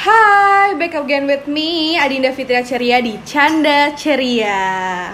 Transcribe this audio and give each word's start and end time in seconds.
Hai, 0.00 0.80
back 0.80 0.96
again 0.96 1.28
with 1.28 1.44
me, 1.44 1.92
Adinda 2.00 2.32
Fitria 2.32 2.64
Ceria 2.64 3.04
di 3.04 3.20
Canda 3.20 3.92
Ceria. 3.92 5.12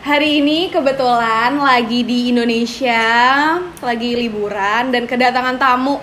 Hari 0.00 0.40
ini 0.40 0.72
kebetulan 0.72 1.60
lagi 1.60 2.08
di 2.08 2.32
Indonesia, 2.32 3.04
lagi 3.84 4.16
liburan 4.16 4.96
dan 4.96 5.04
kedatangan 5.04 5.60
tamu 5.60 6.00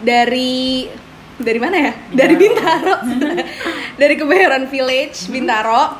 dari 0.00 0.88
dari 1.36 1.60
mana 1.60 1.76
ya? 1.76 1.92
Dari 2.08 2.40
Bintaro, 2.40 3.04
dari 4.00 4.14
Kebayoran 4.16 4.64
Village 4.72 5.28
Bintaro. 5.28 5.92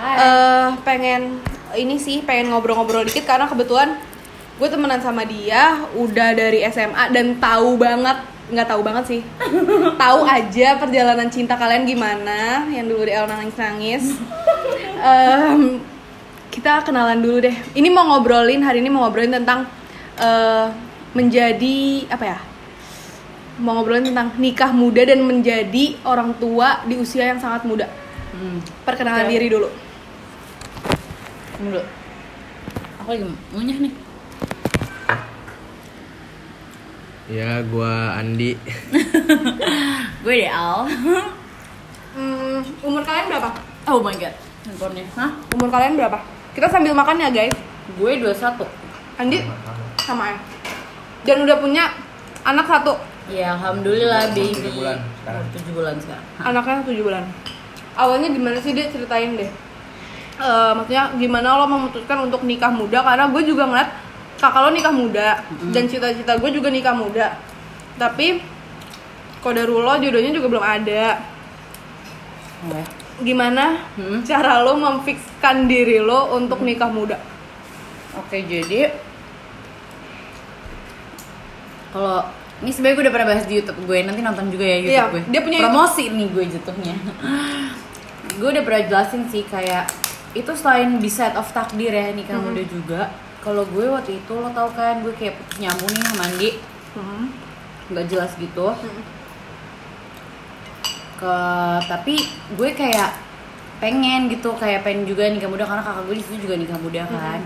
Eh, 0.00 0.68
pengen 0.80 1.44
ini 1.76 2.00
sih 2.00 2.24
pengen 2.24 2.56
ngobrol-ngobrol 2.56 3.04
dikit 3.04 3.28
karena 3.28 3.52
kebetulan 3.52 4.00
gue 4.56 4.68
temenan 4.72 5.04
sama 5.04 5.28
dia 5.28 5.84
udah 5.92 6.32
dari 6.32 6.64
SMA 6.72 7.12
dan 7.12 7.36
tahu 7.36 7.76
banget 7.76 8.37
nggak 8.48 8.68
tahu 8.68 8.80
banget 8.80 9.04
sih 9.06 9.20
tahu 10.02 10.20
aja 10.24 10.76
perjalanan 10.76 11.28
cinta 11.28 11.54
kalian 11.54 11.84
gimana 11.84 12.64
yang 12.68 12.88
dulu 12.88 13.04
di 13.04 13.12
El 13.12 13.26
nangis 13.26 13.56
nangis 13.56 14.04
Em, 14.98 15.78
kita 16.50 16.82
kenalan 16.82 17.22
dulu 17.22 17.38
deh 17.38 17.54
ini 17.72 17.86
mau 17.86 18.02
ngobrolin 18.08 18.58
hari 18.60 18.82
ini 18.82 18.90
mau 18.90 19.06
ngobrolin 19.06 19.30
tentang 19.30 19.62
eh, 20.18 20.66
menjadi 21.14 21.78
apa 22.10 22.24
ya 22.26 22.38
mau 23.58 23.78
ngobrolin 23.78 24.10
tentang 24.10 24.34
nikah 24.38 24.70
muda 24.70 25.06
dan 25.06 25.22
menjadi 25.22 25.98
orang 26.02 26.34
tua 26.34 26.82
di 26.82 26.98
usia 26.98 27.26
yang 27.26 27.38
sangat 27.38 27.62
muda 27.62 27.86
Hmm. 28.28 28.60
perkenalan 28.84 29.24
Oke. 29.26 29.34
diri 29.34 29.46
dulu 29.50 29.66
dulu. 31.58 31.82
Aku 33.02 33.08
lagi 33.10 33.24
ngunyah 33.50 33.78
nih. 33.82 33.92
Ya, 37.28 37.60
gua 37.68 38.16
Andi. 38.16 38.56
Gue 40.24 40.34
deh 40.40 40.50
Al. 40.50 40.88
Hmm, 42.16 42.58
umur 42.82 43.04
kalian 43.04 43.30
berapa 43.30 43.48
Oh 43.86 44.00
my 44.00 44.16
god. 44.16 44.34
Handphonenya. 44.66 45.06
Hah? 45.14 45.30
umur 45.54 45.68
kalian 45.70 45.94
berapa 45.94 46.18
kita 46.52 46.66
sambil 46.66 46.90
makan 46.90 47.16
ya 47.16 47.30
guys 47.30 47.54
Gue 47.94 48.18
21. 48.18 48.64
Andi 49.16 49.38
sama 49.98 50.32
ya 50.32 50.38
dan 51.24 51.44
udah 51.44 51.56
punya 51.58 51.84
anak 52.42 52.64
satu 52.64 52.96
Ya 53.28 53.52
alhamdulillah 53.54 54.32
baby. 54.32 54.56
tujuh 54.56 54.72
bulan 54.74 54.98
sekarang. 55.20 55.44
7 55.52 55.76
bulan 55.76 55.94
sekarang. 56.00 56.24
Hah? 56.36 56.44
anaknya 56.48 56.80
tujuh 56.82 57.04
bulan 57.04 57.24
awalnya 57.94 58.28
gimana 58.30 58.56
sih 58.58 58.72
dia 58.72 58.88
ceritain 58.88 59.36
deh 59.36 59.50
Eh, 60.38 60.70
maksudnya 60.70 61.10
gimana 61.18 61.58
lo 61.58 61.66
memutuskan 61.66 62.30
untuk 62.30 62.46
nikah 62.46 62.70
muda 62.70 63.02
karena 63.02 63.26
gue 63.26 63.42
juga 63.42 63.66
ngeliat 63.66 63.90
kakak 64.38 64.60
lo 64.60 64.70
nikah 64.70 64.90
muda 64.90 65.28
dan 65.68 65.84
cita-cita 65.84 66.34
gue 66.34 66.50
juga 66.50 66.68
nikah 66.68 66.92
muda 66.92 67.34
tapi 67.94 68.38
kodarullah 69.38 69.98
jodohnya 69.98 70.30
juga 70.30 70.46
belum 70.48 70.62
ada 70.62 71.18
Oke. 72.60 72.82
gimana 73.20 73.82
Hmm. 73.92 74.22
cara 74.22 74.60
lo 74.60 74.74
memfikskan 74.74 75.66
diri 75.66 75.98
lo 75.98 76.32
untuk 76.32 76.60
nikah 76.60 76.88
muda 76.88 77.18
Oke, 78.16 78.42
jadi 78.42 78.90
kalau 81.88 82.20
ini 82.58 82.70
sebenarnya 82.70 82.94
gue 82.94 83.04
udah 83.04 83.14
pernah 83.14 83.28
bahas 83.28 83.44
di 83.44 83.54
YouTube 83.56 83.80
gue, 83.84 83.98
nanti 84.02 84.20
nonton 84.20 84.46
juga 84.48 84.64
ya 84.64 84.76
YouTube 84.76 84.92
Iya, 84.92 85.04
gue. 85.08 85.22
dia 85.28 85.40
punya 85.40 85.58
promosi 85.60 86.04
nih 86.10 86.28
gue 86.28 86.44
jatuhnya. 86.50 86.94
gue 88.34 88.48
udah 88.48 88.62
pernah 88.62 88.82
jelasin 88.84 89.22
sih 89.24 89.42
kayak 89.44 89.86
itu 90.32 90.50
selain 90.52 90.98
di 90.98 91.08
set 91.08 91.32
of 91.32 91.46
takdir 91.48 91.90
ya 91.90 92.10
nikah 92.12 92.36
Hmm. 92.36 92.50
muda 92.50 92.62
juga. 92.64 93.02
Kalau 93.48 93.64
gue 93.64 93.86
waktu 93.88 94.20
itu 94.20 94.32
lo 94.36 94.52
tau 94.52 94.68
kan 94.76 95.00
gue 95.00 95.08
kayak 95.16 95.40
putus 95.40 95.56
nyambung 95.56 95.88
nih 95.88 96.04
sama 96.04 96.22
Andi, 96.28 96.50
Hmm. 96.92 97.32
nggak 97.88 98.04
jelas 98.12 98.36
gitu. 98.36 98.68
Ke 101.16 101.36
tapi 101.88 102.14
gue 102.54 102.70
kayak 102.76 103.10
pengen 103.80 104.28
gitu 104.28 104.52
kayak 104.52 104.84
pengen 104.84 105.08
juga 105.08 105.32
nikah 105.32 105.48
muda 105.48 105.64
karena 105.64 105.80
kakak 105.80 106.04
gue 106.04 106.16
di 106.18 106.24
situ 106.28 106.36
juga 106.44 106.60
nikah 106.60 106.76
muda 106.76 107.02
kan. 107.08 107.40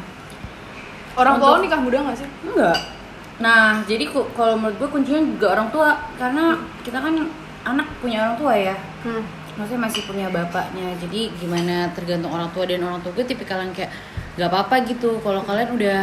orang 1.12 1.36
tua 1.36 1.60
nikah 1.60 1.76
muda 1.76 1.96
gak 2.08 2.18
sih 2.18 2.28
Enggak. 2.42 2.78
Nah, 3.38 3.84
jadi 3.84 4.08
kalau 4.32 4.56
menurut 4.56 4.80
gue 4.80 4.88
kuncinya 4.88 5.20
juga 5.20 5.46
orang 5.52 5.68
tua 5.68 5.88
karena 6.16 6.56
kita 6.80 6.98
kan 6.98 7.14
anak 7.62 7.86
punya 8.00 8.26
orang 8.26 8.36
tua 8.40 8.52
ya. 8.56 8.74
hmm. 9.04 9.22
Maksudnya 9.52 9.82
masih 9.86 10.02
punya 10.08 10.26
bapaknya. 10.32 10.96
Jadi 10.98 11.30
gimana 11.36 11.92
tergantung 11.92 12.32
orang 12.32 12.48
tua 12.56 12.64
dan 12.64 12.80
orang 12.82 12.98
tua 13.04 13.12
gue 13.12 13.28
tipikal 13.28 13.60
yang 13.60 13.76
kayak 13.76 13.92
gak 14.34 14.48
apa-apa 14.48 14.74
gitu. 14.84 15.18
Kalau 15.18 15.40
kalian 15.42 15.70
udah 15.72 15.98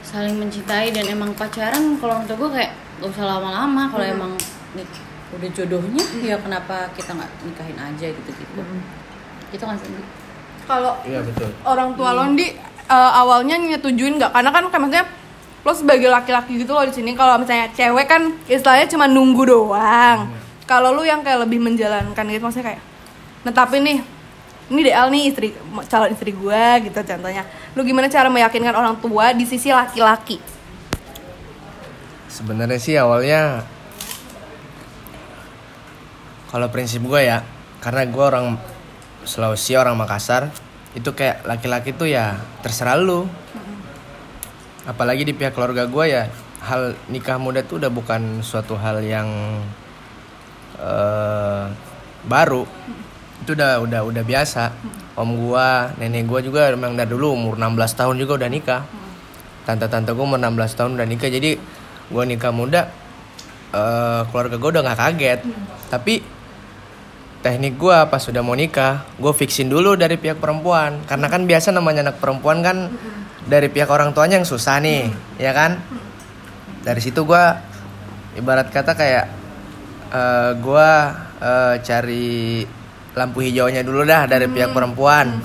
saling 0.00 0.34
mencintai 0.34 0.90
dan 0.90 1.04
emang 1.04 1.30
pacaran, 1.32 1.96
kalau 1.96 2.18
tua 2.20 2.36
gue 2.36 2.50
kayak 2.52 2.72
gak 2.98 3.08
usah 3.08 3.26
lama-lama. 3.28 3.86
Kalau 3.86 4.02
Hmm. 4.02 4.14
emang 4.14 4.32
nih, 4.72 4.86
udah 5.30 5.48
jodohnya, 5.52 6.04
ya 6.22 6.36
kenapa 6.36 6.88
kita 6.92 7.12
nggak 7.12 7.30
nikahin 7.44 7.76
aja 7.76 8.06
gitu-gitu. 8.08 8.60
Gitu 9.48 9.62
kan 9.62 9.76
sih. 9.76 9.92
kalau 10.64 11.00
Iya, 11.00 11.24
betul. 11.24 11.48
orang 11.64 11.96
tua 11.96 12.12
lo 12.12 12.28
Ndi, 12.28 12.52
eh, 12.84 13.10
awalnya 13.14 13.56
nyetujuin 13.56 14.16
nggak 14.16 14.30
karena 14.30 14.50
kan 14.50 14.64
kayak 14.66 14.80
maksudnya 14.82 15.06
lo 15.58 15.72
sebagai 15.72 16.08
laki-laki 16.08 16.52
gitu 16.58 16.70
loh 16.70 16.84
di 16.84 16.92
sini 16.92 17.12
kalau 17.12 17.36
misalnya 17.36 17.72
cewek 17.72 18.04
kan 18.04 18.36
istilahnya 18.44 18.84
cuma 18.86 19.04
nunggu 19.04 19.44
doang 19.44 20.28
kalau 20.64 20.92
lu 20.92 21.02
yang 21.02 21.20
kayak 21.20 21.40
lebih 21.40 21.56
menjalankan 21.58 22.20
gitu 22.26 22.42
maksudnya 22.42 22.66
kayak 22.68 22.82
netapin 23.42 23.80
nih 23.82 23.98
ini 24.68 24.80
DL 24.84 25.08
nih 25.08 25.22
istri 25.32 25.48
calon 25.88 26.12
istri 26.12 26.30
gue 26.32 26.64
gitu 26.88 27.00
contohnya 27.00 27.44
lu 27.72 27.84
gimana 27.84 28.06
cara 28.12 28.28
meyakinkan 28.28 28.76
orang 28.76 28.96
tua 29.00 29.32
di 29.32 29.48
sisi 29.48 29.72
laki-laki 29.72 30.58
Sebenarnya 32.28 32.78
sih 32.78 32.94
awalnya 32.94 33.64
kalau 36.52 36.68
prinsip 36.68 37.00
gue 37.02 37.24
ya, 37.24 37.42
karena 37.80 38.04
gue 38.08 38.24
orang 38.24 38.56
Sulawesi, 39.24 39.76
orang 39.76 39.96
Makassar, 39.96 40.48
itu 40.96 41.12
kayak 41.12 41.44
laki-laki 41.44 41.92
tuh 41.92 42.08
ya 42.08 42.40
terserah 42.64 42.96
lu. 43.00 43.28
Apalagi 44.88 45.28
di 45.28 45.36
pihak 45.36 45.52
keluarga 45.52 45.84
gue 45.84 46.04
ya, 46.08 46.30
hal 46.64 46.96
nikah 47.12 47.36
muda 47.36 47.60
tuh 47.60 47.80
udah 47.80 47.92
bukan 47.92 48.40
suatu 48.40 48.76
hal 48.76 49.04
yang 49.04 49.28
eh, 50.80 51.64
baru. 52.24 52.64
Itu 53.48 53.56
udah 53.56 53.80
udah 53.80 54.04
udah 54.04 54.24
biasa. 54.28 54.76
Om 55.16 55.48
gua, 55.48 55.96
nenek 55.96 56.28
gua 56.28 56.44
juga 56.44 56.68
memang 56.68 57.00
dari 57.00 57.08
dulu 57.08 57.32
umur 57.32 57.56
16 57.56 57.96
tahun 57.96 58.20
juga 58.20 58.44
udah 58.44 58.50
nikah. 58.52 58.84
Tante-tante 59.64 60.12
gua 60.12 60.28
umur 60.28 60.36
16 60.36 60.76
tahun 60.76 61.00
udah 61.00 61.08
nikah. 61.08 61.32
Jadi 61.32 61.56
gua 62.12 62.28
nikah 62.28 62.52
muda 62.52 62.92
eh, 63.72 64.20
keluarga 64.28 64.60
gua 64.60 64.68
udah 64.76 64.82
nggak 64.84 65.00
kaget. 65.00 65.40
Tapi 65.88 66.20
teknik 67.40 67.80
gua 67.80 68.04
pas 68.12 68.20
sudah 68.20 68.44
mau 68.44 68.52
nikah, 68.52 69.08
gue 69.16 69.32
fixin 69.32 69.72
dulu 69.72 69.96
dari 69.96 70.20
pihak 70.20 70.36
perempuan. 70.36 71.08
Karena 71.08 71.32
kan 71.32 71.48
biasa 71.48 71.72
namanya 71.72 72.04
anak 72.04 72.20
perempuan 72.20 72.60
kan 72.60 72.92
dari 73.48 73.72
pihak 73.72 73.88
orang 73.88 74.12
tuanya 74.12 74.36
yang 74.36 74.44
susah 74.44 74.76
nih, 74.76 75.08
ya 75.40 75.56
kan? 75.56 75.80
Dari 76.84 77.00
situ 77.00 77.24
gua 77.24 77.64
ibarat 78.36 78.68
kata 78.68 78.92
kayak 78.92 79.24
eh, 80.12 80.52
gua 80.60 81.16
eh, 81.40 81.74
cari 81.80 82.76
lampu 83.18 83.42
hijaunya 83.42 83.82
dulu 83.82 84.06
dah 84.06 84.30
dari 84.30 84.46
pihak 84.46 84.70
perempuan, 84.70 85.42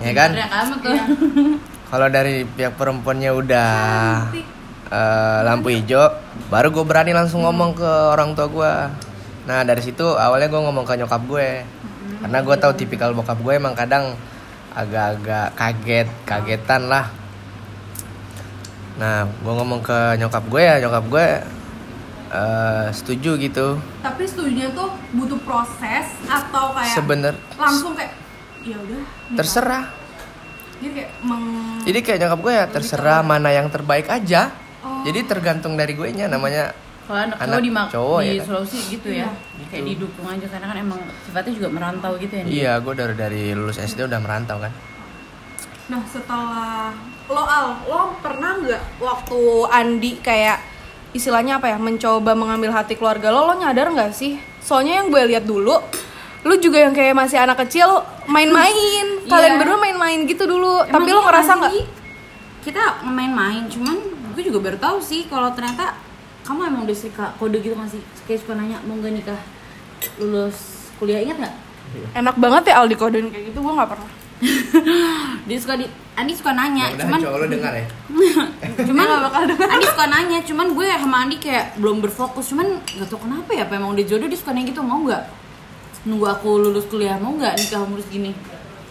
ya 0.00 0.12
kan? 0.16 0.32
Tuh. 0.80 0.96
Kalau 1.92 2.08
dari 2.08 2.48
pihak 2.48 2.80
perempuannya 2.80 3.30
udah 3.36 3.70
eh, 4.88 5.38
lampu 5.44 5.68
hijau, 5.76 6.08
baru 6.48 6.72
gue 6.72 6.84
berani 6.88 7.12
langsung 7.12 7.44
ngomong 7.44 7.76
ke 7.76 7.90
orang 8.16 8.32
tua 8.32 8.48
gue. 8.48 8.72
Nah 9.44 9.60
dari 9.66 9.84
situ 9.84 10.06
awalnya 10.16 10.48
gue 10.48 10.60
ngomong 10.64 10.88
ke 10.88 10.96
nyokap 10.96 11.22
gue, 11.28 11.66
karena 12.24 12.38
gue 12.40 12.56
tahu 12.56 12.72
tipikal 12.78 13.12
bokap 13.12 13.36
gue 13.44 13.52
emang 13.52 13.76
kadang 13.76 14.16
agak-agak 14.72 15.52
kaget, 15.58 16.08
kagetan 16.24 16.88
lah. 16.88 17.10
Nah 18.96 19.26
gue 19.26 19.52
ngomong 19.52 19.82
ke 19.82 20.16
nyokap 20.16 20.44
gue 20.46 20.62
ya, 20.62 20.78
nyokap 20.78 21.04
gue 21.10 21.26
eh, 22.30 22.86
setuju 22.90 23.34
gitu. 23.36 23.66
tapi 24.00 24.22
setujunya 24.22 24.70
tuh 24.70 24.88
butuh 25.12 25.38
proses 25.42 26.06
atau 26.24 26.70
kayak 26.72 26.94
Sebener 26.94 27.34
langsung 27.54 27.92
kayak 27.92 28.14
ya 28.62 28.76
udah 28.76 29.00
nikah." 29.00 29.36
terserah. 29.36 29.84
dia 30.80 30.90
kayak 30.96 31.10
meng 31.20 31.44
Jadi 31.80 31.98
kayak 32.00 32.18
nyokap 32.20 32.40
gue 32.40 32.52
ya 32.54 32.64
terserah 32.66 33.20
mana 33.20 33.50
yang 33.50 33.68
terbaik 33.68 34.08
aja. 34.08 34.48
Oh. 34.80 35.04
Jadi 35.04 35.28
tergantung 35.28 35.76
dari 35.76 35.92
gue 35.92 36.08
nya 36.08 36.24
namanya 36.24 36.72
Kalau 37.04 37.20
anak, 37.20 37.36
Anak 37.36 37.48
cowok 37.50 37.60
di, 37.60 37.70
Ma- 37.70 37.90
cowok 37.90 38.18
di 38.18 38.24
ya 38.24 38.32
kan? 38.32 38.46
Sulawesi 38.46 38.78
gitu 38.88 39.08
ya, 39.10 39.28
kayak 39.66 39.84
didukung 39.84 40.24
aja 40.24 40.46
karena 40.46 40.66
kan 40.70 40.78
emang 40.78 41.00
sifatnya 41.20 41.52
juga 41.52 41.68
merantau 41.68 42.12
gitu 42.16 42.32
ya. 42.32 42.44
Iya, 42.46 42.72
gue 42.78 42.94
dari 42.94 43.14
dari 43.14 43.42
lulus 43.50 43.76
SD 43.76 44.06
udah 44.06 44.20
merantau 44.22 44.56
kan. 44.56 44.72
Nah 45.90 46.00
setelah 46.06 46.94
lo 47.26 47.42
Al, 47.42 47.66
lo 47.84 48.00
pernah 48.16 48.56
nggak 48.56 48.82
waktu 48.96 49.38
Andi 49.68 50.12
kayak 50.16 50.58
istilahnya 51.10 51.58
apa 51.58 51.72
ya 51.72 51.78
mencoba 51.78 52.32
mengambil 52.38 52.70
hati 52.70 52.94
keluarga 52.94 53.34
lo, 53.34 53.50
lo 53.50 53.54
nyadar 53.58 53.90
nggak 53.90 54.12
sih? 54.14 54.38
Soalnya 54.62 55.02
yang 55.02 55.10
gue 55.10 55.22
lihat 55.34 55.44
dulu, 55.44 55.76
lo 56.46 56.54
juga 56.62 56.78
yang 56.84 56.94
kayak 56.94 57.14
masih 57.16 57.42
anak 57.42 57.66
kecil 57.66 58.02
main-main, 58.30 59.24
kalian 59.26 59.52
Iya. 59.56 59.60
berdua 59.60 59.78
main-main 59.78 60.24
gitu 60.24 60.46
dulu. 60.46 60.86
Emang 60.86 61.02
Tapi 61.02 61.10
lo 61.10 61.20
iya 61.20 61.26
ngerasa 61.26 61.52
nggak? 61.58 61.72
Kita 62.60 62.82
main-main, 63.08 63.64
cuman 63.66 63.96
gue 64.36 64.42
juga 64.46 64.58
baru 64.70 64.78
tahu 64.78 64.98
sih 65.02 65.26
kalau 65.26 65.50
ternyata 65.50 65.98
kamu 66.46 66.70
emang 66.70 66.82
udah 66.86 66.96
suka 66.96 67.34
kode 67.36 67.58
gitu 67.60 67.74
masih 67.74 68.00
kayak 68.24 68.40
suka 68.42 68.56
nanya 68.56 68.78
mau 68.86 68.96
gak 68.98 69.12
nikah 69.12 69.40
lulus 70.18 70.88
kuliah 70.96 71.20
ingat 71.20 71.36
nggak 71.46 71.56
Enak 72.14 72.36
banget 72.38 72.70
ya 72.70 72.80
Aldi 72.80 72.94
kodein 72.94 73.28
kayak 73.28 73.50
gitu, 73.50 73.58
gue 73.60 73.72
gak 73.74 73.90
pernah 73.90 74.10
dia 75.48 75.58
suka 75.60 75.76
di 75.76 75.86
Andi 76.16 76.32
suka 76.36 76.52
nanya 76.52 76.92
Mudah-mudahan 76.92 77.08
cuman 77.08 77.20
cowok 77.24 77.38
lo 77.40 77.46
dengar 77.48 77.72
ya. 77.72 77.86
Cuman 78.88 79.04
nggak 79.08 79.22
bakal 79.24 79.42
dengar. 79.48 79.68
Andi 79.72 79.86
suka 79.88 80.06
nanya 80.08 80.38
cuman 80.44 80.66
gue 80.76 80.86
sama 81.00 81.16
Andi 81.24 81.36
kayak 81.40 81.64
belum 81.80 81.96
berfokus 82.04 82.46
cuman 82.52 82.66
gak 82.84 83.08
tau 83.08 83.20
kenapa 83.20 83.50
ya 83.56 83.64
apa 83.64 83.72
emang 83.80 83.96
udah 83.96 84.04
jodoh 84.04 84.28
dia 84.28 84.36
suka 84.36 84.52
nanya 84.52 84.72
gitu 84.72 84.80
mau 84.84 85.00
nggak? 85.00 85.22
Nunggu 86.08 86.26
aku 86.28 86.48
lulus 86.60 86.84
kuliah 86.88 87.16
mau 87.16 87.32
nggak 87.36 87.56
nikah 87.56 87.80
umur 87.84 88.00
segini? 88.04 88.32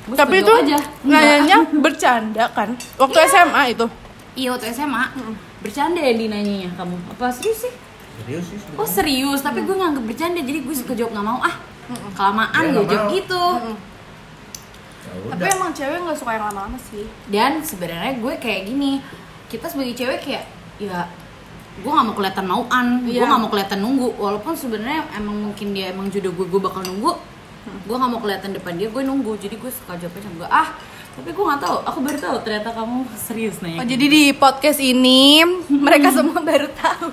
Gue 0.09 0.17
Tapi 0.17 0.41
itu 0.41 0.51
aja 0.53 0.77
nanyanya 1.05 1.57
bercanda 1.69 2.45
kan? 2.49 2.73
Waktu 2.97 3.17
SMA 3.29 3.61
itu? 3.77 3.85
Iya 4.37 4.57
waktu 4.57 4.65
SMA 4.73 5.03
bercanda 5.61 5.99
ya 6.01 6.13
di 6.17 6.25
nanyanya 6.29 6.69
kamu. 6.77 6.97
Apa 7.13 7.29
serius 7.29 7.69
sih? 7.69 7.73
Serius 8.25 8.45
sih 8.49 8.57
oh 8.73 8.89
serius. 8.89 9.41
Tapi 9.45 9.65
gue 9.65 9.75
nganggep 9.77 10.05
bercanda 10.05 10.41
jadi 10.41 10.65
gue 10.65 10.75
suka 10.77 10.97
jawab 10.97 11.13
nggak 11.13 11.25
mau. 11.25 11.41
Ah 11.45 11.55
kelamaan 12.17 12.61
Dia 12.61 12.73
gue 12.73 12.81
nggak 12.85 12.89
jawab 12.89 13.13
gitu 13.13 13.43
Ya 14.99 15.31
Tapi 15.31 15.43
emang 15.49 15.71
cewek 15.71 15.97
gak 16.01 16.17
suka 16.17 16.31
yang 16.33 16.45
lama-lama 16.47 16.77
sih. 16.77 17.05
Dan 17.25 17.51
sebenarnya 17.61 18.13
gue 18.17 18.33
kayak 18.35 18.61
gini 18.65 18.91
kita 19.47 19.65
sebagai 19.65 19.93
cewek 19.93 20.19
kayak 20.19 20.45
ya 20.77 21.07
gue 21.79 21.87
nggak 21.87 22.05
mau 22.05 22.13
kelihatan 22.13 22.45
mauan 22.45 22.85
gue 23.01 23.15
Iya. 23.15 23.23
nggak 23.23 23.39
mau 23.39 23.49
kelihatan 23.49 23.79
nunggu. 23.79 24.07
Walaupun 24.15 24.53
sebenarnya 24.53 25.07
emang 25.13 25.49
mungkin 25.49 25.67
dia 25.71 25.89
emang 25.89 26.07
jodoh 26.07 26.31
gue 26.31 26.45
gue 26.45 26.61
bakal 26.61 26.83
nunggu 26.83 27.13
gue 27.59 27.93
nggak 27.93 28.09
mau 28.09 28.19
kelihatan 28.19 28.51
depan 28.51 28.73
dia 28.75 28.87
gue 28.87 29.01
nunggu. 29.01 29.31
Jadi 29.35 29.55
gue 29.55 29.69
suka 29.69 29.95
jawabnya 29.95 30.21
sama 30.21 30.35
gue 30.37 30.49
ah 30.49 30.69
tapi 31.09 31.35
gue 31.35 31.43
nggak 31.43 31.59
tahu 31.59 31.77
aku 31.83 31.99
baru 31.99 32.17
tahu 32.17 32.37
ternyata 32.41 32.69
kamu 32.71 32.97
serius 33.27 33.59
nanya 33.59 33.81
Oh 33.81 33.87
jadi 33.87 34.05
di 34.05 34.23
podcast 34.31 34.79
ini 34.79 35.43
mereka 35.85 36.11
semua 36.11 36.39
baru 36.39 36.69
tahu. 36.71 37.09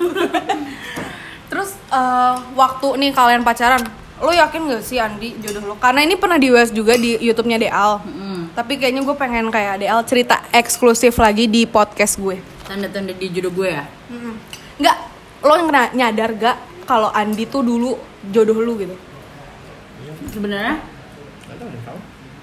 Terus 1.51 1.71
eh, 1.89 2.35
waktu 2.55 2.87
nih 2.99 3.11
kalian 3.11 3.43
pacaran, 3.43 3.83
lo 4.17 4.33
yakin 4.33 4.61
gak 4.73 4.83
sih 4.83 4.97
Andi 4.97 5.37
jodoh 5.41 5.73
lo? 5.73 5.75
Karena 5.77 6.01
ini 6.01 6.17
pernah 6.17 6.41
di 6.41 6.49
US 6.49 6.73
juga 6.73 6.97
di 6.97 7.21
YouTube-nya 7.21 7.59
Deal. 7.61 7.93
Mm-mm. 8.01 8.41
Tapi 8.57 8.81
kayaknya 8.81 9.05
gue 9.05 9.17
pengen 9.17 9.53
kayak 9.53 9.85
Deal 9.85 10.01
cerita 10.09 10.41
eksklusif 10.51 11.17
lagi 11.21 11.45
di 11.45 11.69
podcast 11.69 12.17
gue. 12.17 12.41
tanda-tanda 12.67 13.15
di 13.15 13.31
jodoh 13.31 13.53
gue 13.55 13.69
ya 13.71 13.85
Nggak, 14.77 14.97
lo 15.47 15.55
yang 15.55 15.71
nyadar 15.95 16.31
gak 16.35 16.57
kalau 16.83 17.15
Andi 17.15 17.47
tuh 17.47 17.63
dulu 17.63 17.95
jodoh 18.27 18.59
lu 18.59 18.75
gitu? 18.81 18.97
sebenarnya 20.31 20.83
Nggak 21.47 21.57
tahu 21.63 21.69
deh 21.71 21.83
tahu 21.87 21.99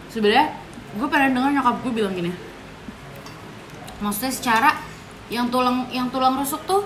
sebenarnya 0.09 0.45
gue 0.93 1.07
pernah 1.09 1.27
dengar 1.29 1.51
nyokap 1.53 1.75
gue 1.83 1.91
bilang 1.93 2.13
gini 2.13 2.31
maksudnya 3.99 4.31
secara 4.33 4.69
yang 5.27 5.47
tulang 5.49 5.89
yang 5.89 6.07
tulang 6.11 6.37
rusuk 6.37 6.61
tuh 6.65 6.85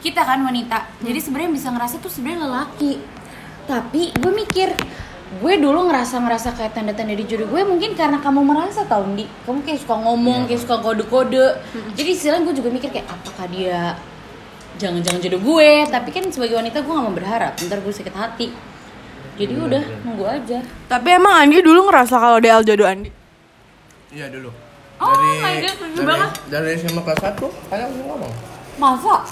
kita 0.00 0.20
kan 0.22 0.42
wanita 0.42 0.90
jadi 1.00 1.18
sebenarnya 1.20 1.46
yang 1.50 1.56
bisa 1.56 1.68
ngerasa 1.72 1.94
tuh 2.00 2.10
sebenarnya 2.12 2.40
lelaki 2.46 2.92
tapi 3.64 4.12
gue 4.12 4.32
mikir 4.32 4.68
gue 5.34 5.54
dulu 5.58 5.90
ngerasa 5.90 6.22
ngerasa 6.22 6.54
kayak 6.54 6.78
tanda-tanda 6.78 7.10
di 7.16 7.26
jodoh 7.26 7.50
gue 7.50 7.62
mungkin 7.66 7.98
karena 7.98 8.22
kamu 8.22 8.46
merasa 8.46 8.86
tau 8.86 9.02
di 9.18 9.26
kamu 9.48 9.66
kayak 9.66 9.80
suka 9.82 9.96
ngomong 9.98 10.46
kayak 10.46 10.60
suka 10.62 10.76
kode-kode. 10.78 11.58
Jadi 11.98 12.10
istilahnya 12.14 12.46
gue 12.46 12.54
juga 12.54 12.70
mikir 12.70 12.88
kayak 12.92 13.08
apakah 13.10 13.46
dia 13.50 13.98
jangan-jangan 14.78 15.20
jodoh 15.24 15.42
gue? 15.42 15.70
Tapi 15.90 16.08
kan 16.14 16.24
sebagai 16.30 16.54
wanita 16.60 16.86
gue 16.86 16.92
gak 16.92 17.04
mau 17.04 17.14
berharap. 17.14 17.52
Ntar 17.58 17.82
gue 17.82 17.92
sakit 17.94 18.14
hati. 18.14 18.46
Jadi 19.34 19.52
udah 19.58 19.82
nunggu 20.06 20.24
aja. 20.30 20.62
Tapi 20.86 21.08
emang 21.10 21.34
Andi 21.42 21.58
dulu 21.58 21.90
ngerasa 21.90 22.14
kalau 22.22 22.38
Deal 22.38 22.62
jodoh 22.62 22.86
Andi? 22.86 23.10
iya 24.14 24.30
dulu. 24.30 24.46
Oh 25.02 25.10
my 25.10 25.58
God, 25.58 25.74
dari, 25.98 26.06
banget. 26.06 26.30
dari 26.46 26.68
SMA 26.78 27.02
kelas 27.02 27.20
1 27.34 27.42
kayak 27.66 27.86
ngomong. 28.06 28.32
Masa? 28.78 29.26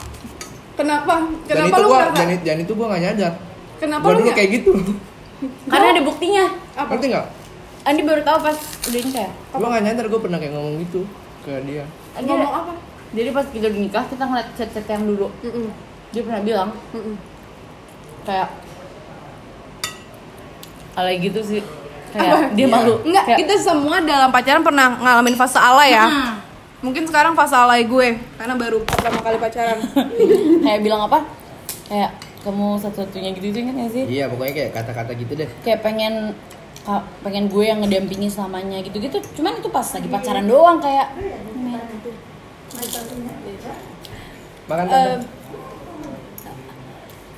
Kenapa? 0.75 1.23
dan 1.47 1.55
Kenapa 1.55 1.71
itu 1.71 1.83
lu 1.85 1.87
gua 1.87 1.99
ngerasa? 2.03 2.19
dan, 2.19 2.29
dan 2.43 2.57
itu 2.59 2.73
gua 2.75 2.87
gak 2.91 3.03
nyadar 3.07 3.33
Kenapa 3.83 4.05
gua 4.05 4.13
dulu 4.13 4.23
nggak- 4.23 4.39
kayak 4.39 4.51
gitu 4.55 4.73
karena 5.67 5.87
ada 5.91 6.03
buktinya 6.03 6.45
Apa? 6.73 6.95
ngerti 6.95 7.07
nggak 7.11 7.27
Andi 7.83 8.03
baru 8.05 8.23
tahu 8.23 8.39
pas 8.41 8.55
udah 8.87 9.01
nikah 9.03 9.23
ya? 9.23 9.33
gua 9.53 9.69
gak 9.69 9.83
nyadar 9.83 10.07
gua 10.07 10.21
pernah 10.21 10.39
kayak 10.39 10.53
ngomong 10.53 10.75
gitu 10.81 11.01
ke 11.43 11.53
dia 11.65 11.85
Andi 12.13 12.31
Ngomong 12.31 12.47
ada- 12.47 12.63
apa? 12.63 12.73
jadi 13.11 13.29
pas 13.31 13.45
kita 13.45 13.67
udah 13.67 13.81
nikah 13.81 14.05
kita 14.07 14.23
ngeliat 14.23 14.49
chat-chat 14.55 14.87
yang 14.87 15.03
dulu 15.05 15.27
Mm-mm. 15.41 15.67
dia 16.09 16.23
pernah 16.23 16.41
bilang 16.41 16.71
Mm-mm. 16.93 17.15
kayak 18.23 18.49
alay 20.95 21.17
gitu 21.19 21.41
sih 21.41 21.61
kayak 22.11 22.53
dia 22.53 22.63
Iya. 22.63 22.71
malu 22.71 22.95
Enggak, 23.03 23.25
Kayak, 23.27 23.39
kita 23.41 23.55
semua 23.59 23.97
dalam 24.01 24.29
pacaran 24.29 24.61
pernah 24.61 24.95
ngalamin 24.95 25.33
fase 25.35 25.57
alay 25.59 25.91
ya. 25.91 26.05
"Hmm." 26.05 26.33
Mungkin 26.83 27.03
sekarang 27.05 27.33
fase 27.33 27.55
alay 27.55 27.83
gue 27.83 28.09
karena 28.37 28.55
baru 28.55 28.85
pertama 28.85 29.19
kali 29.19 29.39
pacaran. 29.39 29.79
kayak 30.65 30.81
bilang 30.81 31.03
apa 31.03 31.25
kayak 31.89 32.11
kamu 32.43 32.67
satu-satunya 32.83 33.31
gitu 33.39 33.47
itu 33.55 33.59
ingat 33.63 33.75
gak 33.79 33.91
sih 33.95 34.05
iya 34.11 34.25
pokoknya 34.27 34.55
kayak 34.55 34.71
kata-kata 34.75 35.13
gitu 35.15 35.33
deh 35.39 35.49
kayak 35.63 35.81
pengen 35.81 36.35
pengen 37.23 37.47
gue 37.47 37.63
yang 37.63 37.79
ngedampingi 37.79 38.27
selamanya 38.27 38.83
gitu-gitu 38.83 39.23
cuman 39.39 39.63
itu 39.63 39.71
pas 39.71 39.87
lagi 39.87 40.09
pacaran 40.11 40.47
doang 40.51 40.83
kayak 40.83 41.15
makan 44.67 44.87
tante 44.91 45.27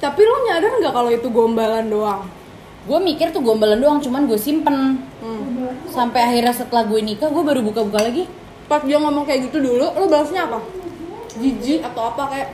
tapi 0.01 0.21
lo 0.21 0.37
nyadar 0.45 0.73
nggak 0.85 0.93
kalau 0.93 1.09
itu 1.09 1.29
gombalan 1.33 1.89
doang? 1.89 2.29
gue 2.85 2.99
mikir 3.01 3.33
tuh 3.33 3.41
gombalan 3.41 3.81
doang 3.81 3.99
cuman 4.01 4.29
gue 4.29 4.37
simpen 4.41 5.01
Hmm. 5.25 5.73
sampai 5.89 6.21
akhirnya 6.21 6.53
setelah 6.53 6.85
gue 6.85 7.01
nikah 7.01 7.33
gue 7.33 7.41
baru 7.41 7.65
buka-buka 7.65 7.97
lagi 7.97 8.29
Pas 8.65 8.81
dia 8.81 8.97
ngomong 8.97 9.29
kayak 9.29 9.53
gitu 9.53 9.61
dulu, 9.61 9.85
lo 9.93 10.05
balasnya 10.09 10.49
apa? 10.49 10.57
Jijik 11.37 11.85
atau 11.85 12.09
apa 12.09 12.23
kayak? 12.33 12.49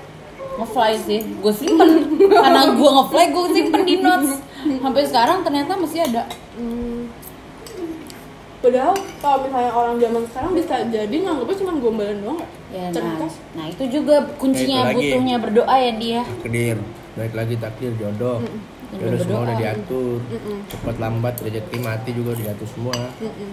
Ngefly 0.61 0.93
sih 0.99 1.21
gue 1.35 1.53
simpen 1.53 1.89
karena 2.29 2.61
gue 2.71 2.91
ngefly 2.93 3.25
gue 3.29 3.45
simpen 3.51 3.83
di 3.83 3.97
notes 3.99 4.39
sampai 4.61 5.03
sekarang 5.03 5.39
ternyata 5.41 5.73
masih 5.75 6.05
ada 6.05 6.25
Hmm. 6.53 7.09
Padahal 8.61 8.93
kalau 9.19 9.41
misalnya 9.43 9.73
orang 9.73 9.97
zaman 9.97 10.23
sekarang 10.27 10.53
bisa 10.53 10.75
jadi 10.87 11.17
nganggapnya 11.17 11.57
cuma 11.57 11.73
gombalan 11.81 12.19
doang 12.21 12.41
ya? 12.69 12.85
ya 12.85 12.87
nah, 12.93 13.25
nah 13.57 13.67
itu 13.67 13.85
juga 13.91 14.21
kuncinya 14.37 14.77
Ya, 14.77 14.85
itu 14.85 14.89
lagi. 14.91 15.01
butuhnya 15.09 15.37
berdoa 15.41 15.77
ya 15.81 15.93
dia 15.97 16.21
takdir 16.37 16.77
baik 17.11 17.33
lagi 17.33 17.55
takdir 17.57 17.93
jodoh 17.97 18.45
jodoh 18.93 19.17
semua 19.17 19.33
Berdoa. 19.33 19.47
udah 19.47 19.57
diatur 19.57 20.19
Mm-mm. 20.21 20.59
cepat 20.69 20.97
lambat 20.99 21.35
rezeki 21.41 21.79
mati 21.81 22.11
juga 22.13 22.29
udah 22.31 22.45
diatur 22.45 22.69
semua 22.69 22.99
Mm-mm. 23.17 23.51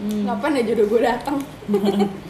Hmm. 0.00 0.22
Kapan 0.24 0.50
ya 0.56 0.62
jodoh 0.64 0.86
gue 0.88 1.00
datang? 1.02 1.36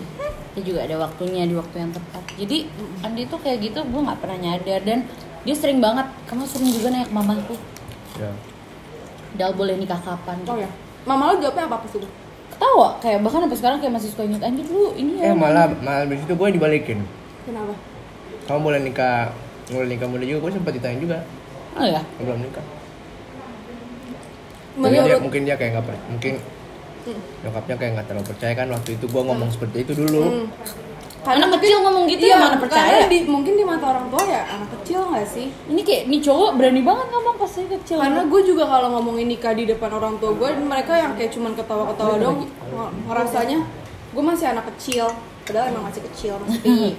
dia 0.56 0.62
juga 0.66 0.80
ada 0.82 0.96
waktunya 0.98 1.46
di 1.46 1.54
waktu 1.54 1.76
yang 1.78 1.92
tepat. 1.94 2.22
Jadi 2.34 2.58
Andi 3.06 3.22
tuh 3.30 3.38
kayak 3.38 3.58
gitu 3.62 3.78
gue 3.86 4.00
nggak 4.02 4.18
pernah 4.18 4.38
nyadar. 4.38 4.80
Dan 4.82 4.98
dia 5.46 5.54
sering 5.54 5.78
banget 5.78 6.06
kamu 6.26 6.44
sering 6.46 6.70
juga 6.74 6.90
nanya 6.90 7.06
ke 7.06 7.14
mamaku. 7.14 7.54
Ya. 8.18 8.30
Dal 9.38 9.54
boleh 9.54 9.78
nikah 9.78 10.00
kapan? 10.02 10.42
Oh 10.50 10.58
ya. 10.58 10.70
Mama 11.06 11.32
lo 11.32 11.34
jawabnya 11.38 11.70
apa 11.70 11.86
pas 11.86 11.92
itu? 11.94 12.08
ketawa. 12.50 12.88
Kayak 13.00 13.18
bahkan 13.24 13.40
sampai 13.46 13.58
sekarang 13.58 13.78
kayak 13.80 13.94
masih 13.96 14.08
suka 14.12 14.22
inget 14.26 14.42
Andi 14.42 14.62
dulu 14.66 14.92
ini 14.98 15.22
ya 15.22 15.32
eh 15.32 15.36
malah 15.38 15.70
malah 15.80 16.04
di 16.04 16.18
situ 16.18 16.34
gue 16.34 16.48
dibalikin. 16.50 16.98
Kenapa? 17.46 17.74
kamu 18.50 18.66
boleh 18.66 18.80
nikah 18.82 19.30
boleh 19.70 19.86
nikah 19.94 20.10
muda 20.10 20.26
juga 20.26 20.38
gue 20.42 20.50
sempat 20.58 20.72
ditanya 20.74 20.98
juga. 20.98 21.18
Oh 21.78 21.86
ya? 21.86 22.02
Belum 22.18 22.42
nikah. 22.42 22.66
Mungkin 24.74 25.00
dia, 25.06 25.16
mungkin 25.22 25.40
dia 25.46 25.54
kayak 25.54 25.70
nggak 25.78 25.86
per- 25.86 26.02
mungkin 27.00 27.16
nyokapnya 27.40 27.74
kayak 27.74 27.90
nggak 27.96 28.06
terlalu 28.06 28.26
percaya 28.28 28.52
kan 28.54 28.68
waktu 28.68 28.90
itu 28.92 29.04
gue 29.08 29.22
ngomong 29.24 29.48
seperti 29.48 29.76
itu 29.80 29.92
dulu 29.96 30.20
Hmm. 30.20 30.46
anak 31.22 31.48
kecil 31.56 31.76
ngomong 31.80 32.04
gitu 32.08 32.24
iya, 32.24 32.32
ya 32.32 32.40
mana 32.42 32.56
percaya 32.56 32.96
karena 32.98 33.08
di, 33.08 33.18
mungkin 33.24 33.52
di 33.52 33.60
mata 33.60 33.84
orang 33.86 34.08
tua 34.08 34.24
ya 34.24 34.40
anak 34.46 34.68
kecil 34.72 35.00
nggak 35.06 35.26
sih? 35.26 35.46
ini 35.66 35.80
kayak 35.80 36.08
nih 36.08 36.20
cowok 36.22 36.50
berani 36.56 36.80
banget 36.80 37.06
ngomong 37.08 37.36
pas 37.36 37.50
saya 37.50 37.66
kecil 37.70 37.96
Karena 38.00 38.20
gue 38.24 38.40
juga 38.42 38.64
kalau 38.64 38.88
ngomongin 38.90 39.28
nikah 39.28 39.52
di 39.52 39.64
depan 39.64 39.90
orang 39.90 40.16
tua 40.16 40.32
gue, 40.32 40.48
mereka 40.58 40.92
yang 40.94 41.12
kayak 41.14 41.28
cuman 41.30 41.52
ketawa-ketawa 41.52 42.14
dong, 42.16 42.48
ng- 42.48 42.92
ngerasanya 43.04 43.58
gue 44.10 44.22
masih 44.22 44.46
anak 44.48 44.64
kecil. 44.72 45.12
Padahal 45.44 45.66
emang 45.68 45.84
masih 45.84 46.02
kecil, 46.08 46.34
masih. 46.40 46.96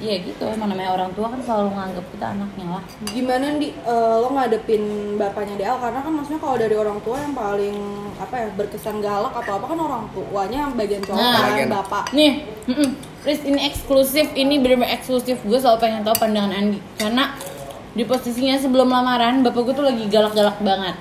Iya 0.00 0.16
gitu 0.18 0.44
emang 0.48 0.72
namanya 0.72 0.96
orang 0.96 1.12
tua 1.12 1.28
kan 1.28 1.40
selalu 1.44 1.76
nganggap 1.76 2.04
kita 2.08 2.26
anaknya 2.32 2.66
lah 2.72 2.82
Gimana 3.04 3.46
di 3.60 3.68
eh, 3.70 4.14
lo 4.16 4.28
ngadepin 4.32 4.82
bapaknya 5.14 5.54
Del? 5.60 5.76
Karena 5.76 6.00
kan 6.00 6.12
maksudnya 6.16 6.40
kalau 6.40 6.56
dari 6.56 6.72
orang 6.72 6.98
tua 7.04 7.16
yang 7.20 7.34
paling 7.36 7.76
apa 8.16 8.34
ya 8.34 8.48
berkesan 8.56 8.96
galak 8.98 9.32
atau 9.36 9.52
apa 9.60 9.66
kan 9.68 9.78
orang 9.78 10.02
tuanya 10.10 10.72
bagian 10.72 11.04
cowok 11.04 11.20
Nah. 11.20 11.36
kan 11.36 11.44
Bagian. 11.52 11.68
bapak. 11.68 12.04
nih 12.10 12.32
mm-mm. 12.64 12.90
Riz, 13.20 13.40
ini 13.44 13.60
eksklusif 13.68 14.32
ini 14.32 14.56
bener-bener 14.56 14.96
eksklusif 14.96 15.36
gue 15.44 15.58
selalu 15.60 15.78
pengen 15.78 16.00
tahu 16.00 16.16
pandangan 16.16 16.56
Andi 16.56 16.80
karena 16.96 17.36
di 17.92 18.02
posisinya 18.02 18.56
sebelum 18.56 18.88
lamaran 18.88 19.44
bapak 19.44 19.60
gue 19.68 19.74
tuh 19.76 19.84
lagi 19.84 20.04
galak-galak 20.08 20.56
banget 20.64 20.96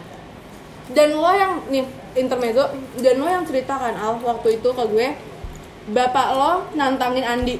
Dan 0.89 1.15
lo 1.15 1.32
yang 1.32 1.63
nih 1.70 1.86
intermezzo, 2.18 2.65
dan 2.98 3.15
lo 3.15 3.29
yang 3.29 3.46
ceritakan 3.46 3.94
Al 3.94 4.18
waktu 4.20 4.58
itu 4.58 4.68
ke 4.68 4.84
gue, 4.89 5.08
bapak 5.94 6.27
lo 6.34 6.65
nantangin 6.74 7.22
Andi, 7.22 7.56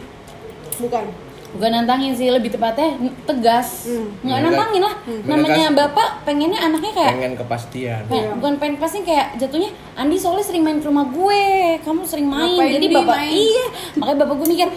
bukan? 0.82 1.29
Bukan 1.52 1.70
nantangin 1.72 2.14
sih 2.14 2.28
lebih 2.28 2.50
tepatnya 2.50 2.94
tegas 3.24 3.86
Hmm. 3.86 4.14
nggak 4.22 4.40
nantangin 4.44 4.82
lah 4.82 4.96
Hmm. 5.00 5.22
namanya 5.24 5.66
Menegas. 5.68 5.78
bapak 5.82 6.10
pengennya 6.22 6.60
anaknya 6.62 6.92
kayak 6.94 7.12
pengen 7.12 7.34
kepastian 7.36 8.02
kayak 8.04 8.22
Iya. 8.22 8.32
bukan 8.34 8.54
pengen 8.56 8.76
pasti 8.78 8.98
kayak 9.02 9.28
jatuhnya 9.36 9.70
Andi 9.94 10.16
soalnya 10.16 10.44
sering 10.44 10.62
main 10.62 10.78
ke 10.78 10.86
rumah 10.86 11.06
gue 11.06 11.44
kamu 11.80 12.02
sering 12.04 12.26
main 12.26 12.54
Ngapain 12.54 12.72
jadi 12.72 12.88
bapak 12.94 13.18
main? 13.18 13.34
iya 13.34 13.66
makanya 13.96 14.18
bapak 14.20 14.36
gue 14.36 14.48
mikir 14.48 14.68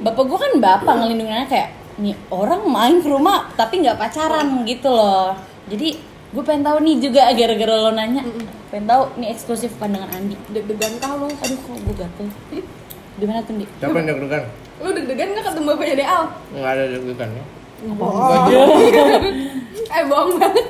bapak 0.00 0.24
gue 0.24 0.38
kan 0.38 0.52
bapak 0.58 0.92
ngelindungin 0.96 1.34
anaknya 1.34 1.50
kayak 1.50 1.68
nih 1.94 2.14
orang 2.30 2.62
main 2.66 2.96
ke 2.98 3.08
rumah 3.08 3.52
tapi 3.52 3.74
nggak 3.78 3.96
pacaran 3.96 4.48
gitu 4.64 4.88
loh 4.88 5.36
jadi 5.66 5.88
gue 6.32 6.42
pengen 6.42 6.64
tahu 6.64 6.80
nih 6.80 6.96
juga 6.98 7.28
gara-gara 7.30 7.74
lo 7.78 7.90
nanya 7.90 8.24
pengen 8.66 8.86
tahu 8.86 9.02
nih 9.16 9.28
eksklusif 9.28 9.76
pandangan 9.76 10.08
Andi 10.10 10.32
Deg-degan 10.48 10.96
kah 10.96 11.12
lu? 11.12 11.28
aduh 11.28 11.58
kok 11.58 11.76
gue 11.78 11.94
gatel 11.94 12.28
di 13.12 13.24
mana 13.24 13.38
tuh 13.40 13.54
di 13.54 13.64
siapa 13.74 13.94
yang 13.94 14.06
deg-degan 14.08 14.42
Lu 14.78 14.88
deg-degan 14.90 15.26
nggak 15.30 15.44
ketemu 15.46 15.66
bapaknya 15.68 15.94
Deal? 15.96 16.22
nggak 16.52 16.70
ada 16.70 16.82
deg-degan 16.88 17.28
ya 17.30 17.42
Eh 19.92 20.02
bohong 20.06 20.38
banget. 20.38 20.66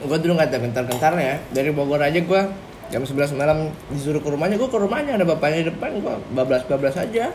gue 0.00 0.16
dulu 0.20 0.32
nggak 0.34 0.46
ada 0.46 0.58
kentar-kentar 0.60 1.12
ya 1.16 1.34
dari 1.48 1.70
Bogor 1.70 1.98
aja 1.98 2.14
gue 2.14 2.40
jam 2.86 3.00
11 3.00 3.34
malam 3.34 3.70
disuruh 3.88 4.18
ke 4.18 4.28
rumahnya 4.28 4.54
gue 4.54 4.66
ke 4.66 4.76
rumahnya 4.76 5.14
ada 5.14 5.24
bapaknya 5.24 5.56
di 5.58 5.66
depan 5.66 5.88
gue 5.96 6.12
bablas-bablas 6.30 6.94
aja 6.94 7.30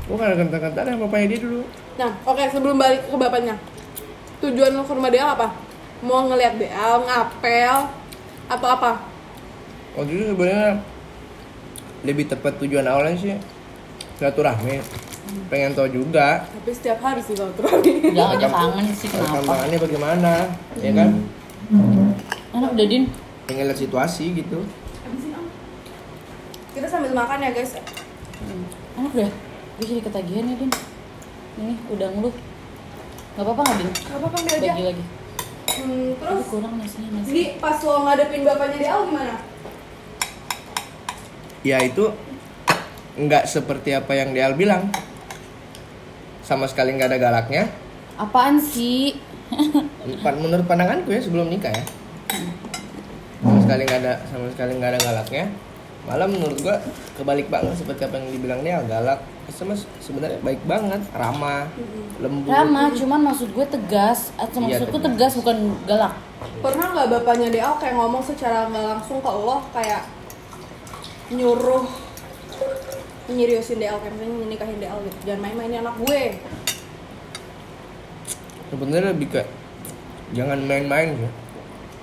gue 0.00 0.14
nggak 0.14 0.26
ada 0.26 0.36
kentar-kentar 0.38 0.82
ya 0.84 0.94
bapaknya 0.94 1.26
dia 1.30 1.40
dulu 1.40 1.62
Nah, 1.94 2.10
oke 2.22 2.42
sebelum 2.50 2.74
balik 2.74 3.06
ke 3.06 3.14
bapaknya. 3.14 3.54
Tujuan 4.40 4.72
lu 4.72 4.82
ke 4.82 4.90
rumah 4.90 5.08
Deal 5.08 5.24
apa? 5.24 5.46
Mau 6.02 6.26
ngeliat 6.26 6.58
Deal, 6.58 6.92
ngapel, 7.00 7.76
atau 8.44 8.68
apa? 8.68 8.90
waktu 9.94 10.10
itu 10.10 10.24
sebenarnya 10.28 10.68
lebih 12.04 12.28
tepat 12.28 12.60
tujuan 12.60 12.84
awalnya 12.84 13.16
sih 13.16 13.34
silaturahmi. 14.20 14.78
Pengen 15.48 15.72
tahu 15.72 15.88
juga. 15.88 16.44
Tapi 16.46 16.70
setiap 16.70 17.00
hari 17.00 17.20
sih 17.24 17.34
kalau 17.34 17.52
turun. 17.56 17.80
jangan 18.12 18.36
aja 18.36 18.48
kangen 18.52 18.86
sih 18.92 19.08
kenapa? 19.08 19.40
perkembangannya 19.40 19.78
bagaimana 19.80 20.32
ya 20.78 20.92
kan? 20.92 21.08
Enak 22.54 22.70
udah 22.76 22.86
din. 22.86 23.04
Pengen 23.48 23.64
lihat 23.72 23.80
situasi 23.80 24.36
gitu. 24.36 24.62
Kita 26.76 26.86
sambil 26.90 27.16
makan 27.16 27.38
ya 27.40 27.50
guys. 27.56 27.72
Hmm, 28.44 28.64
enak 29.00 29.12
deh 29.16 29.30
gue 29.74 29.86
jadi 29.90 30.02
ketagihan 30.06 30.44
ya 30.46 30.56
din. 30.60 30.70
Ini 31.58 31.74
udang 31.90 32.14
lu. 32.22 32.30
Nggak 33.34 33.42
apa-apa 33.42 33.60
nggak 33.66 33.78
din? 33.82 33.90
Gak 33.90 34.18
apa-apa 34.22 34.36
ambil 34.38 34.54
aja. 34.54 34.70
bagi 34.70 34.84
lagi. 34.86 35.04
Hmm, 35.74 36.08
terus? 36.20 36.44
Kurang 36.46 36.74
nasinya 36.78 37.08
nasi 37.18 37.28
jadi 37.32 37.42
pas 37.58 37.78
lo 37.82 37.94
ngadepin 38.06 38.46
bapaknya 38.46 38.78
Deal 38.78 39.00
gimana? 39.10 39.34
Ya 41.64 41.80
itu 41.80 42.12
nggak 43.16 43.48
seperti 43.48 43.96
apa 43.96 44.12
yang 44.14 44.36
Deal 44.36 44.54
bilang. 44.54 44.92
Sama 46.44 46.68
sekali 46.68 46.92
nggak 46.92 47.08
ada 47.08 47.18
galaknya. 47.18 47.72
Apaan 48.20 48.60
sih? 48.60 49.16
Menurut 50.22 50.68
pandanganku 50.68 51.08
ya 51.10 51.24
sebelum 51.24 51.48
nikah 51.48 51.72
ya. 51.72 51.84
Sama 53.40 53.58
sekali 53.64 53.82
nggak 53.88 54.00
ada 54.04 54.14
sama 54.28 54.46
sekali 54.52 54.72
nggak 54.76 54.90
ada 54.94 55.00
galaknya. 55.00 55.44
Malah 56.04 56.28
menurut 56.28 56.60
gua 56.60 56.76
kebalik 57.16 57.48
banget 57.48 57.80
seperti 57.80 58.04
apa 58.04 58.20
yang 58.20 58.28
dibilang 58.28 58.60
dia 58.60 58.84
galak 58.84 59.24
sama 59.52 59.72
sebenarnya 60.04 60.36
baik 60.44 60.60
banget. 60.68 61.00
Ramah 61.16 61.68
lembut. 62.20 62.52
Ramah 62.52 62.92
cuman 62.92 63.20
maksud 63.32 63.48
gue 63.56 63.66
tegas. 63.68 64.32
Atau 64.36 64.64
Iya, 64.64 64.84
maksudku 64.84 64.98
tegas. 65.00 65.32
tegas 65.32 65.40
bukan 65.40 65.56
galak. 65.88 66.12
Pernah 66.60 66.86
nggak 66.92 67.08
bapaknya 67.08 67.48
Deal 67.48 67.72
kayak 67.80 67.96
ngomong 67.96 68.20
secara 68.20 68.68
nggak 68.68 68.84
langsung 68.84 69.20
ke 69.24 69.30
lo? 69.32 69.64
Kayak 69.72 70.04
nyuruh 71.32 71.84
nyeriusin 73.24 73.80
DL 73.80 73.96
kayak 74.04 74.12
misalnya 74.12 74.46
nikahin 74.48 74.76
DL 74.76 74.98
gitu. 75.08 75.18
Jangan 75.24 75.40
main-mainin 75.40 75.80
anak 75.80 75.96
gue. 76.04 76.22
Sebenarnya 78.68 79.10
lebih 79.16 79.28
ke 79.32 79.42
jangan 80.36 80.58
main-main 80.60 81.08
ya. 81.16 81.30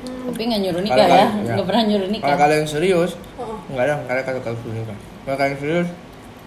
Tapi 0.01 0.41
nggak 0.41 0.61
nyuruh 0.65 0.81
nikah 0.81 0.97
ya. 0.97 1.05
kalian- 1.05 1.33
ya. 1.45 1.53
nggak 1.53 1.67
pernah 1.69 1.83
nyuruh 1.85 2.09
nikah. 2.09 2.25
Kalau 2.25 2.39
kalian 2.39 2.65
serius 2.65 3.11
Heeh. 3.37 3.57
nggak 3.69 3.83
ada 3.85 3.93
nggak 4.01 4.13
ada 4.17 4.23
kata-kata 4.25 4.57
suruh 4.57 4.73
nikah. 4.73 4.97
Kalau 5.21 5.37
kalian 5.37 5.57
serius 5.61 5.87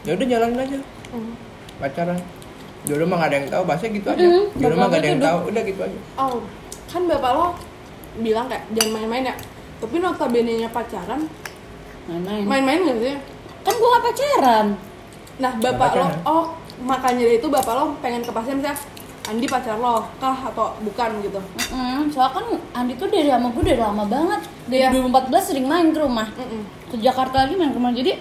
ya 0.04 0.10
udah 0.18 0.26
jalanin 0.26 0.58
aja. 0.58 0.78
Hmm. 1.14 1.34
pacaran. 1.74 2.18
Jodoh 2.84 3.06
mah 3.08 3.16
nggak 3.16 3.30
ada 3.30 3.36
yang 3.38 3.48
tahu 3.50 3.62
bahasa 3.64 3.84
gitu 3.88 4.06
aja. 4.06 4.20
Mm, 4.20 4.44
jodoh 4.58 4.76
mah 4.76 4.86
nggak 4.90 5.00
ada 5.00 5.08
yang 5.08 5.22
tahu 5.22 5.38
udah 5.50 5.62
gitu 5.62 5.80
aja. 5.80 5.98
Oh 6.18 6.36
kan 6.90 7.02
bapak 7.10 7.30
lo 7.34 7.46
bilang 8.18 8.46
kayak 8.46 8.64
jangan 8.74 8.90
main-main 8.94 9.24
ya. 9.30 9.34
Tapi 9.78 9.96
notabene 9.98 10.52
nya 10.56 10.68
pacaran 10.70 11.26
main-main. 12.06 12.44
Main-main 12.44 12.78
gak 12.84 12.98
sih? 13.00 13.14
Kan 13.62 13.74
gue 13.74 13.88
gak 13.90 14.04
pacaran. 14.04 14.66
Nah 15.34 15.52
bapak 15.58 15.90
lo 15.94 16.06
oh 16.24 16.44
makanya 16.82 17.26
dari 17.26 17.36
itu 17.38 17.48
bapak 17.48 17.72
lo 17.74 17.84
pengen 17.98 18.22
kepastian 18.22 18.58
misalnya 18.60 18.78
Andi 19.24 19.48
pacar 19.48 19.80
lo 19.80 20.04
kah 20.20 20.36
atau 20.52 20.76
bukan? 20.84 21.10
gitu. 21.24 21.40
Mm, 21.72 22.12
soalnya 22.12 22.36
kan 22.36 22.44
Andi 22.76 22.92
tuh 22.94 23.08
dari 23.08 23.32
sama 23.32 23.48
gue 23.48 23.62
udah 23.64 23.78
lama 23.80 24.04
banget. 24.04 24.40
Dari 24.68 24.84
Iya. 24.84 24.92
2014 24.92 25.48
sering 25.48 25.64
main 25.64 25.86
ke 25.90 25.98
rumah. 25.98 26.28
Mm-mm. 26.28 26.62
ke 26.92 26.96
Jakarta 27.00 27.48
lagi 27.48 27.56
main 27.56 27.72
ke 27.72 27.78
rumah. 27.80 27.92
Jadi 27.96 28.12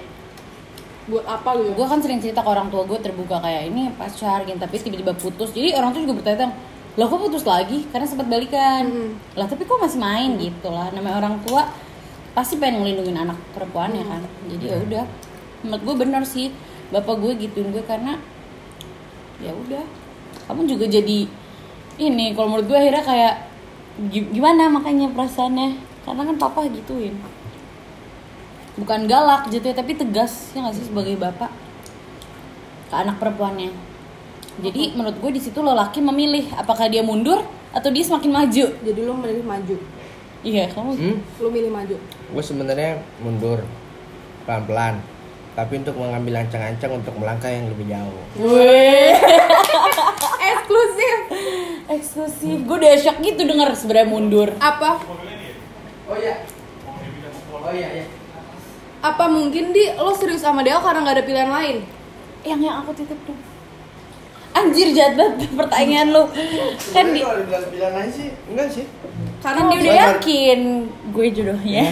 buat 1.04 1.28
apa 1.28 1.60
gitu 1.60 1.75
gue 1.75 1.84
kan 1.84 2.00
sering 2.00 2.24
cerita 2.24 2.40
ke 2.40 2.48
orang 2.48 2.72
tua 2.72 2.88
gue 2.88 2.96
terbuka 2.96 3.44
kayak 3.44 3.68
ini 3.68 3.92
pacar 4.00 4.48
gitu. 4.48 4.56
Tapi 4.56 4.75
tiba-tiba 4.80 5.12
putus. 5.12 5.52
Jadi 5.52 5.75
orang 5.75 5.92
tua 5.92 6.08
juga 6.08 6.24
bertanya 6.24 6.56
lah 6.96 7.06
kok 7.10 7.20
putus 7.20 7.44
lagi? 7.44 7.84
Karena 7.92 8.08
sempat 8.08 8.28
balikan. 8.32 8.84
Mm. 8.88 9.12
lah 9.36 9.46
tapi 9.52 9.68
kok 9.68 9.75
masih 9.84 10.00
main 10.00 10.40
gitu 10.40 10.72
lah. 10.72 10.88
Namanya 10.96 11.20
orang 11.20 11.36
tua 11.44 11.68
pasti 12.34 12.58
pengen 12.58 12.82
ngelindungin 12.82 13.18
anak 13.18 13.38
perempuannya 13.54 14.04
kan. 14.06 14.22
Jadi 14.50 14.66
ya 14.66 14.78
udah 14.82 15.04
menurut 15.62 15.82
gue 15.86 15.96
bener 16.06 16.24
sih. 16.25 16.50
Bapak 16.94 17.18
gue 17.22 17.34
gituin 17.42 17.74
gue 17.74 17.82
karena 17.86 18.18
ya 19.42 19.54
udah. 19.54 19.86
Kamu 20.50 20.68
juga 20.68 20.86
jadi 20.90 21.25
ini 21.98 22.25
kalau 22.34 22.54
menurut 22.54 22.68
gue 22.70 22.78
akhirnya 22.78 23.06
kayak 23.06 23.34
gi- 24.10 24.30
gimana 24.34 24.70
makanya 24.70 25.10
perasaannya? 25.13 25.78
Karena 26.04 26.22
kan 26.34 26.36
papa 26.42 26.66
gituin. 26.70 27.16
Bukan 28.74 29.06
galak 29.06 29.54
gitu 29.54 29.70
ya 29.70 29.75
tapi 29.78 29.94
tegas 29.94 30.50
ya 30.58 30.66
nggak 30.66 30.74
sih 30.74 30.86
sebagai 30.90 31.13
bapak 31.18 31.54
ke 32.90 32.96
anak 32.98 33.22
perempuannya. 33.22 33.70
Jadi 34.62 34.94
menurut 34.98 35.18
gue 35.18 35.32
di 35.34 35.42
situ 35.42 35.62
lelaki 35.62 36.02
memilih 36.02 36.50
apakah 36.58 36.90
dia 36.90 37.02
mundur 37.02 37.42
atau 37.74 37.90
dia 37.90 38.06
semakin 38.06 38.30
maju. 38.34 38.66
Jadi 38.74 39.00
lo 39.02 39.13
milih 39.18 39.46
maju. 39.46 39.78
Iya 40.44 40.68
kamu 40.75 40.92
hmm? 41.00 41.18
lo 41.40 41.48
milih 41.50 41.72
maju 41.72 41.96
gue 42.34 42.44
sebenarnya 42.44 42.92
mundur 43.22 43.62
pelan-pelan. 44.44 44.98
Tapi 45.54 45.86
untuk 45.86 45.94
mengambil 45.96 46.42
ancang-ancang 46.42 46.98
untuk 46.98 47.13
melangkah 47.13 47.46
yang 47.46 47.70
lebih 47.70 47.86
jauh. 47.86 48.22
Weh, 48.42 49.13
eksklusif. 50.50 51.18
Eksklusif. 51.86 52.58
Gue 52.66 52.78
udah 52.82 52.98
shock 52.98 53.22
gitu 53.22 53.46
denger 53.46 53.70
sebenarnya 53.78 54.10
mundur. 54.10 54.50
Apa? 54.58 54.98
Oh 56.10 56.18
iya. 56.18 56.42
Oh 57.54 57.70
iya 57.70 58.02
iya. 58.02 58.06
Apa 59.00 59.30
mungkin 59.30 59.70
di 59.72 59.94
lo 59.94 60.10
serius 60.18 60.42
sama 60.42 60.66
Del 60.66 60.82
karena 60.82 61.06
nggak 61.06 61.16
ada 61.22 61.25
pilihan 61.25 61.52
lain? 61.54 61.78
Yang 62.42 62.60
yang 62.66 62.75
aku 62.82 62.92
titip 62.92 63.20
dong 63.24 63.38
anjir 64.54 64.94
jahat 64.94 65.18
banget 65.18 65.50
pertanyaan 65.50 66.13
lu. 66.13 66.24
Kan 66.94 67.10
di, 67.10 67.25
kalau 67.25 67.42
dibilang 67.42 67.66
pilihan 67.74 67.94
lain 67.94 68.10
sih 68.10 68.28
enggak 68.48 68.68
sih. 68.70 68.86
Karena 69.42 69.62
dia 69.66 69.74
udah 69.74 69.82
Soalnya- 69.82 70.10
yakin 70.13 70.60
gue 71.10 71.25
jodohnya 71.34 71.84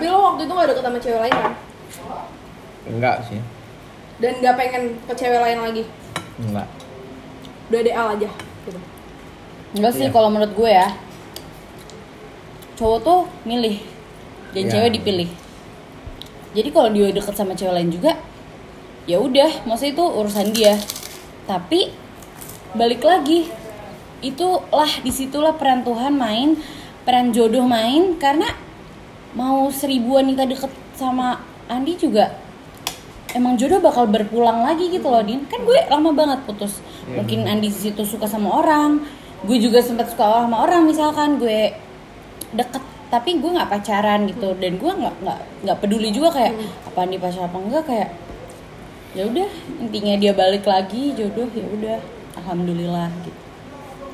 tapi 0.00 0.08
lo 0.08 0.32
waktu 0.32 0.48
itu 0.48 0.52
nggak 0.56 0.68
deket 0.72 0.84
sama 0.88 0.96
cewek 0.96 1.20
lain 1.20 1.34
kan? 1.36 1.52
Enggak 2.88 3.16
sih. 3.28 3.40
Dan 4.16 4.32
nggak 4.40 4.56
pengen 4.56 4.82
ke 4.96 5.12
cewek 5.12 5.40
lain 5.44 5.58
lagi? 5.60 5.84
Enggak. 6.40 6.66
Udah 7.68 7.80
DL 7.84 8.06
aja. 8.16 8.30
Gitu. 8.64 8.80
Enggak 9.76 9.92
sih 9.92 10.08
Iya. 10.08 10.14
kalau 10.16 10.32
menurut 10.32 10.56
gue 10.56 10.70
ya 10.72 10.88
cowok 12.80 12.98
tuh 13.04 13.20
milih 13.44 13.76
dan 14.56 14.62
Iya. 14.64 14.72
cewek 14.72 14.90
dipilih. 14.96 15.28
Jadi 16.56 16.68
kalau 16.72 16.88
dia 16.96 17.12
deket 17.12 17.36
sama 17.36 17.52
cewek 17.52 17.76
lain 17.76 17.92
juga 17.92 18.16
ya 19.04 19.20
udah 19.20 19.68
maksudnya 19.68 20.00
itu 20.00 20.04
urusan 20.16 20.48
dia. 20.56 20.80
Tapi 21.44 21.92
balik 22.72 23.04
lagi 23.04 23.52
itulah 24.24 24.88
di 25.04 25.12
situlah 25.12 25.60
peran 25.60 25.84
Tuhan 25.84 26.16
main 26.16 26.56
peran 27.04 27.36
jodoh 27.36 27.68
main 27.68 28.16
karena 28.16 28.48
mau 29.34 29.70
seribuan 29.70 30.26
nikah 30.26 30.46
deket 30.46 30.72
sama 30.98 31.42
Andi 31.70 31.94
juga 31.94 32.34
emang 33.30 33.54
jodoh 33.54 33.78
bakal 33.78 34.10
berpulang 34.10 34.66
lagi 34.66 34.90
gitu 34.90 35.06
loh 35.06 35.22
Din. 35.22 35.46
Kan 35.46 35.62
gue 35.62 35.78
lama 35.86 36.10
banget 36.10 36.42
putus. 36.46 36.82
Iya, 37.06 37.22
mungkin 37.22 37.46
Andi 37.46 37.70
di 37.70 37.80
situ 37.90 38.02
suka 38.02 38.26
sama 38.26 38.58
orang 38.58 39.02
gue 39.40 39.56
juga 39.56 39.80
sempat 39.80 40.12
suka 40.12 40.44
sama 40.44 40.66
orang 40.66 40.84
misalkan 40.84 41.40
gue 41.40 41.72
deket 42.52 42.82
tapi 43.10 43.42
gue 43.42 43.50
nggak 43.50 43.70
pacaran 43.70 44.26
gitu. 44.26 44.54
Dan 44.58 44.78
gue 44.82 44.92
nggak 44.92 45.14
nggak 45.22 45.38
nggak 45.66 45.76
peduli 45.78 46.10
juga 46.10 46.34
kayak 46.34 46.54
apa 46.90 46.98
Andi 47.06 47.16
pacar 47.18 47.46
apa 47.46 47.58
enggak 47.58 47.84
kayak 47.86 48.10
ya 49.10 49.26
udah 49.26 49.48
intinya 49.82 50.14
dia 50.14 50.30
balik 50.30 50.62
lagi 50.62 51.10
jodoh 51.18 51.50
ya 51.50 51.66
udah 51.66 51.98
alhamdulillah 52.38 53.10
gitu 53.26 53.49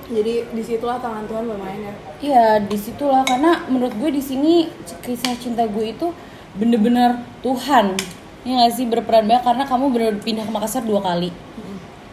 jadi 0.06 0.34
di 0.50 0.62
situlah 0.62 0.98
tangan 1.02 1.26
Tuhan 1.26 1.44
bermain 1.50 1.80
ya? 1.82 1.94
Iya 2.22 2.46
di 2.62 2.78
situlah. 2.78 3.26
Karena 3.26 3.66
menurut 3.66 3.94
gue 3.98 4.10
di 4.14 4.22
sini 4.22 4.70
kisah 5.02 5.34
cinta 5.38 5.66
gue 5.66 5.92
itu 5.92 6.14
bener-bener 6.54 7.22
Tuhan. 7.42 7.98
Ya 8.46 8.52
nggak 8.62 8.72
sih? 8.75 8.86
Berperan 8.86 9.26
banyak. 9.26 9.42
Karena 9.42 9.64
kamu 9.66 9.84
bener 9.90 10.12
pindah 10.22 10.46
ke 10.46 10.52
Makassar 10.54 10.86
dua 10.86 11.02
kali. 11.02 11.34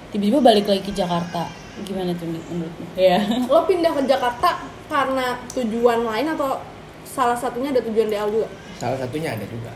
Tiba-tiba 0.09 0.39
balik 0.41 0.65
lagi 0.69 0.81
ke 0.85 0.93
Jakarta. 0.93 1.50
Gimana 1.85 2.13
tuh 2.13 2.29
menurutmu? 2.29 2.85
Ya 2.93 3.17
lo 3.51 3.65
pindah 3.65 3.89
ke 3.97 4.05
Jakarta 4.05 4.62
karena 4.93 5.41
tujuan 5.57 6.05
lain 6.05 6.27
atau 6.38 6.62
salah 7.01 7.38
satunya 7.38 7.73
ada 7.73 7.81
tujuan 7.81 8.09
DL 8.09 8.29
juga 8.29 8.47
salah 8.77 8.97
satunya 8.97 9.33
ada 9.33 9.45
juga 9.45 9.73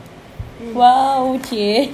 wow 0.74 1.24
cie 1.44 1.92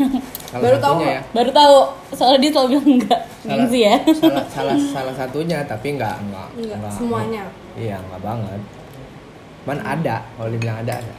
Salah 0.48 0.62
Baru 0.70 0.77
tahu 0.77 0.93
nggak? 1.01 1.10
ya. 1.10 1.22
baru 1.34 1.50
tahu 1.50 1.75
soalnya 2.13 2.39
dia 2.39 2.51
selalu 2.53 2.67
bilang 2.70 2.88
enggak 2.93 3.22
Salah, 3.25 3.50
gengsi 3.58 3.79
ya 3.82 3.96
salah, 4.13 4.46
salah, 4.48 4.75
salah 4.77 5.15
satunya 5.17 5.60
tapi 5.65 5.88
enggak, 5.93 6.15
enggak, 6.22 6.48
Enggak, 6.55 6.91
semuanya. 6.93 7.43
Iya, 7.74 7.98
enggak 8.00 8.22
banget. 8.22 8.62
Man 9.63 9.79
ada, 9.82 10.15
kalau 10.38 10.48
dibilang 10.48 10.77
ada 10.79 10.93
ada. 11.01 11.15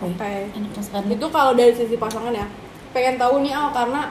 Oke. 0.00 0.32
enak 0.50 0.70
masakannya 0.72 1.14
Itu 1.14 1.26
kalau 1.28 1.52
dari 1.52 1.70
sisi 1.70 1.94
pasangan 1.94 2.32
ya. 2.32 2.48
Pengen 2.90 3.20
tahu 3.20 3.44
nih 3.44 3.52
Al 3.52 3.70
karena 3.70 4.10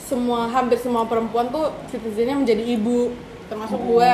semua 0.00 0.48
hampir 0.48 0.80
semua 0.80 1.04
perempuan 1.04 1.52
tuh 1.52 1.68
cita-citanya 1.86 2.40
menjadi 2.40 2.64
ibu, 2.64 3.12
termasuk 3.46 3.78
gue. 3.78 4.12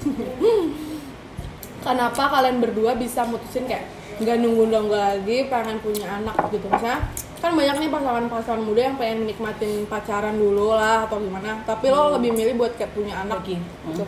Kenapa 1.84 2.22
kalian 2.28 2.60
berdua 2.60 2.92
bisa 2.94 3.24
mutusin 3.24 3.64
kayak 3.64 3.88
nggak 4.20 4.36
nunggu-nunggu 4.38 4.92
lagi 4.92 5.48
pengen 5.48 5.80
punya 5.80 6.06
anak 6.14 6.36
gitu 6.48 6.66
misalnya 6.66 7.00
kan 7.36 7.50
banyak 7.50 7.76
nih 7.78 7.88
pasangan-pasangan 7.88 8.60
muda 8.60 8.80
yang 8.82 8.96
pengen 8.96 9.24
nikmatin 9.24 9.84
pacaran 9.86 10.36
dulu 10.36 10.70
lah 10.70 11.08
atau 11.08 11.16
gimana 11.18 11.64
tapi 11.64 11.88
lo 11.88 12.12
lebih 12.14 12.30
milih 12.30 12.54
buat 12.54 12.76
kayak 12.76 12.92
punya 12.92 13.16
anak 13.18 13.40
Lagi. 13.40 13.56
gitu. 13.86 14.04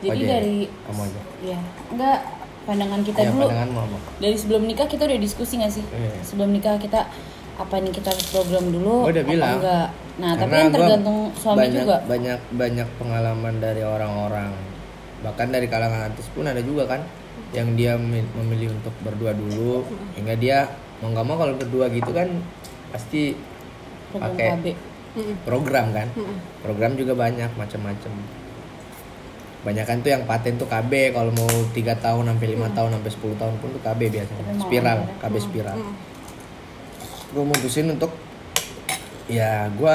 jadi 0.00 0.14
Aja 0.14 0.22
ya, 0.22 0.30
dari 0.32 0.56
kamu 0.68 1.00
aja. 1.02 1.20
ya 1.42 1.58
enggak 1.90 2.18
pandangan 2.64 3.00
kita 3.02 3.18
Ya, 3.18 3.28
dulu 3.28 3.44
pandangan 3.44 3.70
mama. 3.72 3.98
dari 4.16 4.36
sebelum 4.36 4.62
nikah 4.64 4.86
kita 4.86 5.02
udah 5.04 5.18
diskusi 5.18 5.52
nggak 5.56 5.72
sih 5.72 5.84
Iya. 5.84 6.12
sebelum 6.22 6.50
nikah 6.50 6.78
kita 6.78 7.00
apa 7.54 7.74
nih 7.76 7.92
kita 7.92 8.08
harus 8.08 8.26
program 8.28 8.64
dulu 8.68 8.94
Gua 9.00 9.10
udah 9.10 9.20
apa 9.20 9.32
bilang. 9.32 9.54
enggak 9.58 9.86
nah 10.14 10.32
tapi 10.32 10.40
Karena 10.40 10.54
kan 10.54 10.64
gua 10.64 10.74
tergantung 10.76 11.18
suami 11.34 11.58
banyak, 11.60 11.74
juga 11.76 11.96
Banyak 12.04 12.40
banyak 12.52 12.88
pengalaman 12.94 13.54
dari 13.58 13.82
orang-orang 13.82 14.52
bahkan 15.20 15.48
dari 15.48 15.66
kalangan 15.66 16.00
artis 16.06 16.26
pun 16.30 16.44
ada 16.44 16.60
juga 16.60 16.84
kan 16.86 17.00
yang 17.54 17.78
dia 17.78 17.94
memi- 17.94 18.26
memilih 18.34 18.74
untuk 18.74 18.92
berdua 19.00 19.30
dulu 19.32 19.86
hingga 20.18 20.34
dia 20.34 20.58
mau 20.98 21.14
nggak 21.14 21.26
mau 21.26 21.36
kalau 21.38 21.54
berdua 21.54 21.86
gitu 21.88 22.10
kan 22.10 22.28
pasti 22.90 23.38
pakai 24.10 24.74
program 25.46 25.94
kan? 25.94 26.08
Program 26.60 26.98
juga 26.98 27.14
banyak 27.14 27.54
macam-macam 27.54 28.12
banyak 29.64 29.84
kan 29.88 29.96
tuh 30.04 30.12
yang 30.12 30.28
paten 30.28 30.60
tuh 30.60 30.68
KB 30.68 31.16
kalau 31.16 31.32
mau 31.32 31.48
tiga 31.72 31.96
tahun 31.96 32.28
sampai 32.28 32.52
lima 32.52 32.68
tahun 32.76 33.00
sampai 33.00 33.10
10 33.16 33.40
tahun 33.40 33.54
pun 33.64 33.68
tuh 33.72 33.80
KB 33.80 34.00
biasanya. 34.12 34.44
Spiral 34.60 34.98
ada. 35.08 35.14
KB 35.24 35.34
spiral. 35.40 35.76
Mm. 35.80 35.94
gue 37.34 37.42
mutusin 37.42 37.90
untuk 37.90 38.12
ya 39.26 39.66
gue 39.72 39.94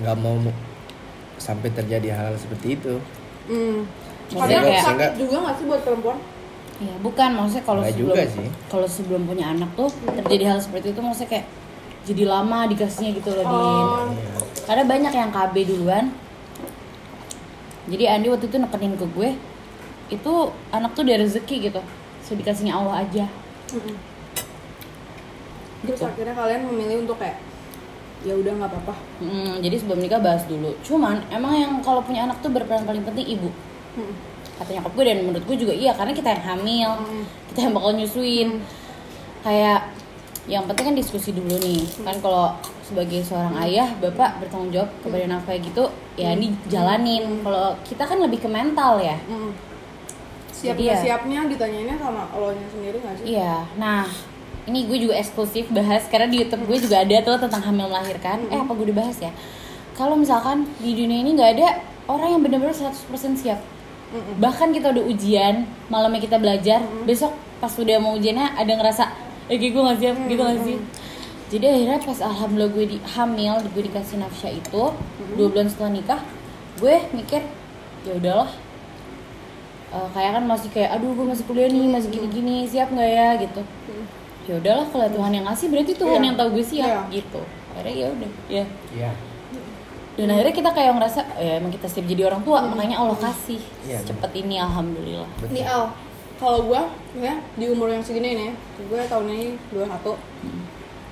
nggak 0.00 0.16
mau 0.22 0.38
sampai 1.36 1.68
terjadi 1.74 2.14
hal 2.14 2.38
seperti 2.38 2.78
itu. 2.78 2.94
Hmm. 3.50 3.82
Maksudnya 4.28 4.60
kayak- 4.60 4.84
sakit 4.84 5.10
juga 5.16 5.36
gak 5.42 5.54
sih 5.54 5.64
buat 5.64 5.82
perempuan? 5.82 6.18
Iya, 6.76 6.94
bukan 7.00 7.28
maksudnya 7.32 7.64
kalau 7.64 7.82
sebelum 7.82 8.00
juga 8.12 8.22
sih. 8.26 8.48
kalau 8.68 8.84
sebelum 8.86 9.22
punya 9.24 9.46
anak 9.48 9.70
tuh 9.72 9.88
terjadi 10.12 10.44
hal 10.46 10.58
seperti 10.60 10.92
itu 10.92 11.00
maksudnya 11.00 11.30
kayak 11.32 11.46
jadi 12.04 12.22
lama 12.24 12.58
dikasihnya 12.66 13.10
gitu 13.14 13.30
loh. 13.32 13.44
Oh. 13.44 14.06
Karena 14.62 14.84
banyak 14.84 15.10
yang 15.10 15.30
KB 15.30 15.54
duluan. 15.64 16.04
Jadi 17.86 18.04
Andi 18.04 18.28
waktu 18.28 18.46
itu 18.46 18.58
nekenin 18.58 18.94
ke 18.94 19.06
gue 19.08 19.30
itu 20.08 20.32
anak 20.70 20.92
tuh 20.92 21.02
dari 21.02 21.22
rezeki 21.22 21.56
gitu. 21.64 21.80
So 22.20 22.34
dikasihnya 22.34 22.74
Allah 22.74 23.02
aja. 23.02 23.24
Mm-mm. 23.72 23.96
Terus 25.82 25.96
Gitu. 25.96 26.04
akhirnya 26.04 26.34
kalian 26.34 26.60
memilih 26.66 26.96
untuk 27.00 27.16
kayak 27.16 27.38
ya 28.20 28.34
udah 28.34 28.52
nggak 28.52 28.68
apa-apa. 28.68 28.94
Hmm, 29.20 29.62
jadi 29.62 29.76
sebelum 29.78 30.02
nikah 30.02 30.18
bahas 30.18 30.42
dulu. 30.44 30.74
Cuman 30.82 31.22
emang 31.30 31.52
yang 31.54 31.72
kalau 31.80 32.02
punya 32.02 32.26
anak 32.26 32.42
tuh 32.42 32.50
berperan 32.50 32.82
paling 32.82 33.00
penting 33.00 33.26
ibu. 33.28 33.48
Mm-mm. 33.96 34.14
Kata 34.56 34.70
nyokap 34.70 34.92
gue 34.92 35.04
dan 35.04 35.18
menurut 35.22 35.44
gue 35.44 35.56
juga 35.58 35.72
iya 35.72 35.92
karena 35.92 36.12
kita 36.12 36.28
yang 36.30 36.44
hamil, 36.46 36.90
Mm. 36.98 37.24
kita 37.48 37.58
yang 37.60 37.72
bakal 37.72 37.90
nyusuin. 37.92 38.48
Kayak 39.42 39.80
yang 40.46 40.62
penting 40.64 40.84
kan 40.86 40.96
diskusi 40.96 41.30
dulu 41.30 41.56
nih. 41.56 41.82
Kan 42.00 42.16
kalau 42.18 42.54
sebagai 42.80 43.20
seorang 43.20 43.52
ayah, 43.60 43.90
bapak 43.96 44.38
bertanggung 44.38 44.70
jawab 44.70 44.90
kepada 45.00 45.26
anak 45.26 45.42
kayak 45.44 45.60
gitu, 45.64 45.84
ya 46.14 46.30
ini 46.30 46.54
jalanin. 46.66 47.42
Kalau 47.42 47.74
kita 47.82 48.02
kan 48.02 48.18
lebih 48.18 48.38
ke 48.38 48.48
mental 48.48 48.96
ya. 48.98 49.18
Mm-mm. 49.26 49.52
Siap 50.48 50.72
Jadi 50.72 50.88
ya- 50.88 50.96
siapnya 50.96 51.44
ditanyainnya 51.44 51.96
sama 51.96 52.32
lo 52.32 52.48
nya 52.50 52.64
sendiri 52.66 52.96
nggak 52.96 53.14
sih? 53.20 53.24
Iya. 53.34 53.68
Nah, 53.76 54.08
ini 54.64 54.88
gue 54.88 54.98
juga 54.98 55.14
eksklusif 55.14 55.68
bahas 55.68 56.06
karena 56.06 56.26
di 56.26 56.40
YouTube 56.40 56.64
gue 56.64 56.78
juga 56.80 57.04
ada 57.04 57.16
tuh 57.20 57.36
tentang 57.38 57.60
hamil 57.62 57.86
melahirkan. 57.86 58.40
Eh 58.48 58.56
apa 58.56 58.72
gue 58.72 58.88
udah 58.88 58.98
bahas 58.98 59.20
ya? 59.20 59.30
Kalau 59.92 60.16
misalkan 60.16 60.64
di 60.78 60.92
dunia 60.92 61.20
ini 61.20 61.34
nggak 61.34 61.50
ada 61.54 61.68
orang 62.06 62.28
yang 62.30 62.42
benar-benar 62.42 62.72
100% 62.72 62.96
siap. 63.36 63.60
Mm-mm. 64.06 64.38
Bahkan 64.38 64.70
kita 64.70 64.94
udah 64.94 65.04
ujian, 65.04 65.54
malamnya 65.90 66.22
kita 66.22 66.38
belajar, 66.38 66.78
besok 67.02 67.34
pas 67.58 67.72
udah 67.72 67.96
mau 67.98 68.14
ujiannya 68.14 68.54
ada 68.54 68.72
ngerasa 68.76 69.04
eh 69.46 69.56
gue 69.56 69.70
nggak 69.72 69.98
siap 69.98 70.16
gitu 70.26 70.42
nggak 70.42 70.60
sih? 70.62 70.78
Jadi 71.46 71.64
akhirnya 71.66 71.98
pas 72.02 72.18
alhamdulillah 72.20 72.70
gue 72.74 72.84
di 72.86 72.98
hamil, 73.02 73.54
gue 73.70 73.82
dikasih 73.86 74.18
nafsa 74.18 74.50
itu 74.50 74.82
dua 75.34 75.46
bulan 75.50 75.66
setelah 75.66 75.90
nikah, 75.94 76.20
gue 76.78 76.94
mikir 77.14 77.42
ya 78.02 78.12
udahlah. 78.14 78.50
Eh, 79.86 80.08
kayak 80.10 80.30
kan 80.38 80.44
masih 80.44 80.68
kayak 80.74 80.98
aduh 80.98 81.14
gue 81.14 81.26
masih 81.26 81.44
kuliah 81.46 81.70
nih 81.70 81.86
masih 81.86 82.10
gini-gini 82.10 82.66
siap 82.66 82.90
nggak 82.90 83.10
ya? 83.10 83.28
Gitu. 83.38 83.62
Ya 84.46 84.54
udahlah 84.58 84.86
kalau 84.90 85.06
Tuhan 85.10 85.32
yang 85.34 85.46
ngasih 85.46 85.66
berarti 85.70 85.92
Tuhan 85.94 86.18
Iya. 86.22 86.26
yang 86.30 86.36
tahu 86.38 86.48
gue 86.54 86.64
siap 86.66 86.86
Iya. 86.86 87.00
gitu. 87.10 87.42
Akhirnya 87.74 87.94
ya 87.94 88.06
udah 88.10 88.30
ya. 88.50 88.64
Iya. 88.94 89.10
Dan 90.16 90.32
akhirnya 90.32 90.54
kita 90.56 90.70
kayak 90.72 90.92
ngerasa 90.96 91.20
ya 91.36 91.52
emang 91.60 91.72
kita 91.72 91.86
siap 91.92 92.08
jadi 92.08 92.32
orang 92.32 92.40
tua 92.40 92.64
makanya 92.64 92.96
Allah 93.04 93.18
kasih 93.20 93.60
Iya, 93.84 94.00
cepet 94.00 94.30
ini 94.40 94.56
alhamdulillah 94.56 95.28
Nih 95.52 95.64
Al, 95.68 95.92
kalau 96.40 96.64
gue 96.68 96.80
ya 97.20 97.36
di 97.56 97.64
umur 97.68 97.92
yang 97.92 98.00
segini 98.00 98.32
nih, 98.36 98.50
gue 98.80 99.00
tahun 99.08 99.26
ini 99.28 99.46
21 99.72 99.86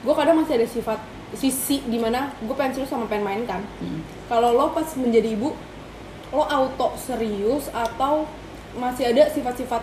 Gue 0.04 0.14
kadang 0.16 0.36
masih 0.40 0.60
ada 0.60 0.68
sifat 0.68 0.98
sisi 1.36 1.84
di 1.88 1.96
mana 2.00 2.32
gue 2.40 2.54
pengen 2.56 2.76
serius 2.76 2.92
sama 2.92 3.08
pengen 3.10 3.24
main 3.26 3.42
kan. 3.48 3.64
Hmm. 3.82 4.04
Kalau 4.30 4.54
lo 4.54 4.70
pas 4.70 4.86
menjadi 4.94 5.34
ibu, 5.34 5.50
lo 6.30 6.44
auto 6.44 6.92
serius 6.94 7.72
atau 7.72 8.28
masih 8.76 9.10
ada 9.10 9.32
sifat-sifat 9.32 9.82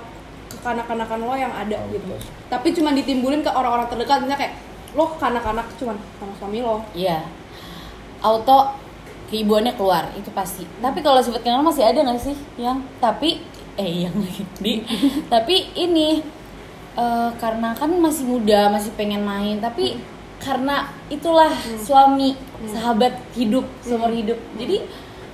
kekanak-kanakan 0.53 1.19
lo 1.25 1.33
yang 1.35 1.51
ada 1.51 1.81
Auto. 1.81 1.91
gitu. 1.97 2.13
Tapi 2.47 2.67
cuma 2.71 2.93
ditimbulin 2.93 3.41
ke 3.41 3.49
orang-orang 3.51 3.89
terdekat, 3.89 4.23
misalnya 4.23 4.39
kayak 4.39 4.53
lo 4.93 5.09
kekanak-kanak 5.17 5.65
cuman 5.75 5.97
sama 6.21 6.33
suami 6.37 6.59
lo. 6.61 6.85
Iya 6.93 7.25
auto 8.21 8.77
keibuannya 9.31 9.73
keluar 9.79 10.11
itu 10.19 10.27
pasti. 10.35 10.67
Tapi 10.83 10.99
kalau 10.99 11.23
sifat 11.23 11.41
kenal 11.41 11.63
masih 11.63 11.87
ada 11.87 12.03
nggak 12.03 12.19
sih 12.19 12.35
yang? 12.59 12.83
Tapi 12.99 13.41
eh 13.79 14.03
yang 14.03 14.15
lagi 14.19 14.43
di 14.59 14.83
tapi 15.33 15.71
ini 15.79 16.19
eh, 16.99 17.29
karena 17.39 17.71
kan 17.71 17.87
masih 17.97 18.27
muda 18.27 18.67
masih 18.67 18.91
pengen 18.99 19.23
main 19.23 19.63
tapi 19.63 19.95
karena 20.43 20.91
itulah 21.07 21.53
suami 21.79 22.35
sahabat 22.67 23.15
hidup 23.33 23.63
seumur 23.79 24.11
hidup. 24.11 24.37
Jadi 24.59 24.83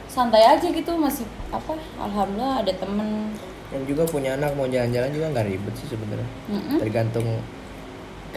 santai 0.06 0.46
aja 0.46 0.68
gitu 0.70 0.94
masih 0.96 1.26
apa 1.50 1.74
alhamdulillah 1.98 2.62
ada 2.62 2.74
temen. 2.78 3.34
Yang 3.74 3.84
juga 3.96 4.04
punya 4.08 4.38
anak 4.38 4.56
mau 4.56 4.70
jalan-jalan 4.70 5.10
juga 5.12 5.26
nggak 5.34 5.48
ribet 5.50 5.74
sih 5.76 5.88
sebenarnya. 5.92 6.30
Mm-mm. 6.48 6.78
tergantung 6.80 7.26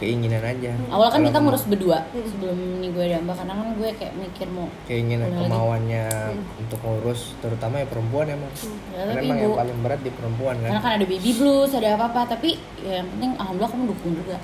keinginan 0.01 0.41
aja 0.41 0.73
awalnya 0.89 1.13
kan 1.13 1.21
kita 1.23 1.37
mau- 1.37 1.45
ngurus 1.47 1.63
berdua 1.63 1.97
sebelum 2.09 2.57
ini 2.75 2.87
gue 2.89 3.05
dambah 3.07 3.35
karena 3.37 3.53
kan 3.53 3.67
gue 3.71 3.89
kayak 3.93 4.13
mikir 4.17 4.47
mau 4.49 4.67
keinginan 4.83 5.29
lagi. 5.29 5.45
kemauannya 5.45 6.05
untuk 6.57 6.79
ngurus 6.81 7.21
terutama 7.37 7.75
ya 7.77 7.85
perempuan 7.85 8.25
emang 8.27 8.51
Ya, 8.91 8.99
karena 8.99 9.13
tapi 9.13 9.23
emang 9.23 9.37
ibu. 9.37 9.45
yang 9.45 9.55
paling 9.55 9.77
berat 9.79 10.01
di 10.01 10.11
perempuan 10.11 10.55
kan 10.57 10.67
karena 10.67 10.81
kan 10.81 10.93
ada 10.97 11.05
baby 11.05 11.31
blues 11.31 11.71
ada 11.71 11.87
apa 11.91 12.05
apa 12.07 12.21
tapi 12.27 12.49
ya 12.81 12.93
yang 12.97 13.07
penting 13.07 13.31
alhamdulillah 13.35 13.71
kamu 13.71 13.85
dukung 13.87 14.13
juga 14.17 14.37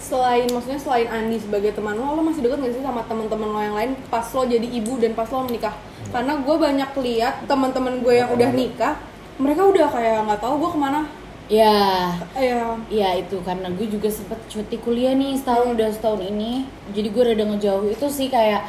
Selain 0.00 0.48
maksudnya 0.48 0.80
selain 0.80 1.04
Andi 1.06 1.36
sebagai 1.36 1.76
teman 1.76 1.92
lo, 1.92 2.16
lo 2.16 2.24
masih 2.24 2.40
deket 2.40 2.56
gak 2.58 2.72
sih 2.72 2.80
sama 2.80 3.04
teman-teman 3.04 3.46
lo 3.46 3.60
yang 3.60 3.76
lain 3.76 3.90
pas 4.08 4.24
lo 4.24 4.48
jadi 4.48 4.64
ibu 4.64 4.96
dan 4.96 5.12
pas 5.12 5.28
lo 5.28 5.44
menikah? 5.44 5.76
Karena 6.08 6.40
gue 6.40 6.56
banyak 6.56 6.90
lihat 6.96 7.44
teman-teman 7.44 8.00
gue 8.00 8.14
yang 8.16 8.32
udah 8.32 8.48
nikah, 8.50 8.96
mereka 9.36 9.60
udah 9.62 9.86
kayak 9.86 10.24
nggak 10.24 10.40
tahu 10.40 10.56
gue 10.56 10.70
ke 10.72 10.78
mana. 10.80 11.00
Ya. 11.50 12.14
Ya, 12.38 12.78
ya 12.86 13.08
itu. 13.18 13.42
Karena 13.42 13.66
gue 13.74 13.90
juga 13.90 14.06
sempet 14.06 14.38
cuti 14.46 14.78
kuliah 14.78 15.12
nih 15.18 15.34
setahun 15.34 15.74
udah 15.74 15.90
setahun 15.90 16.22
ini. 16.22 16.64
Jadi 16.94 17.08
gue 17.10 17.22
rada 17.26 17.44
ngejauh 17.44 17.90
itu 17.90 18.06
sih 18.06 18.30
kayak 18.30 18.62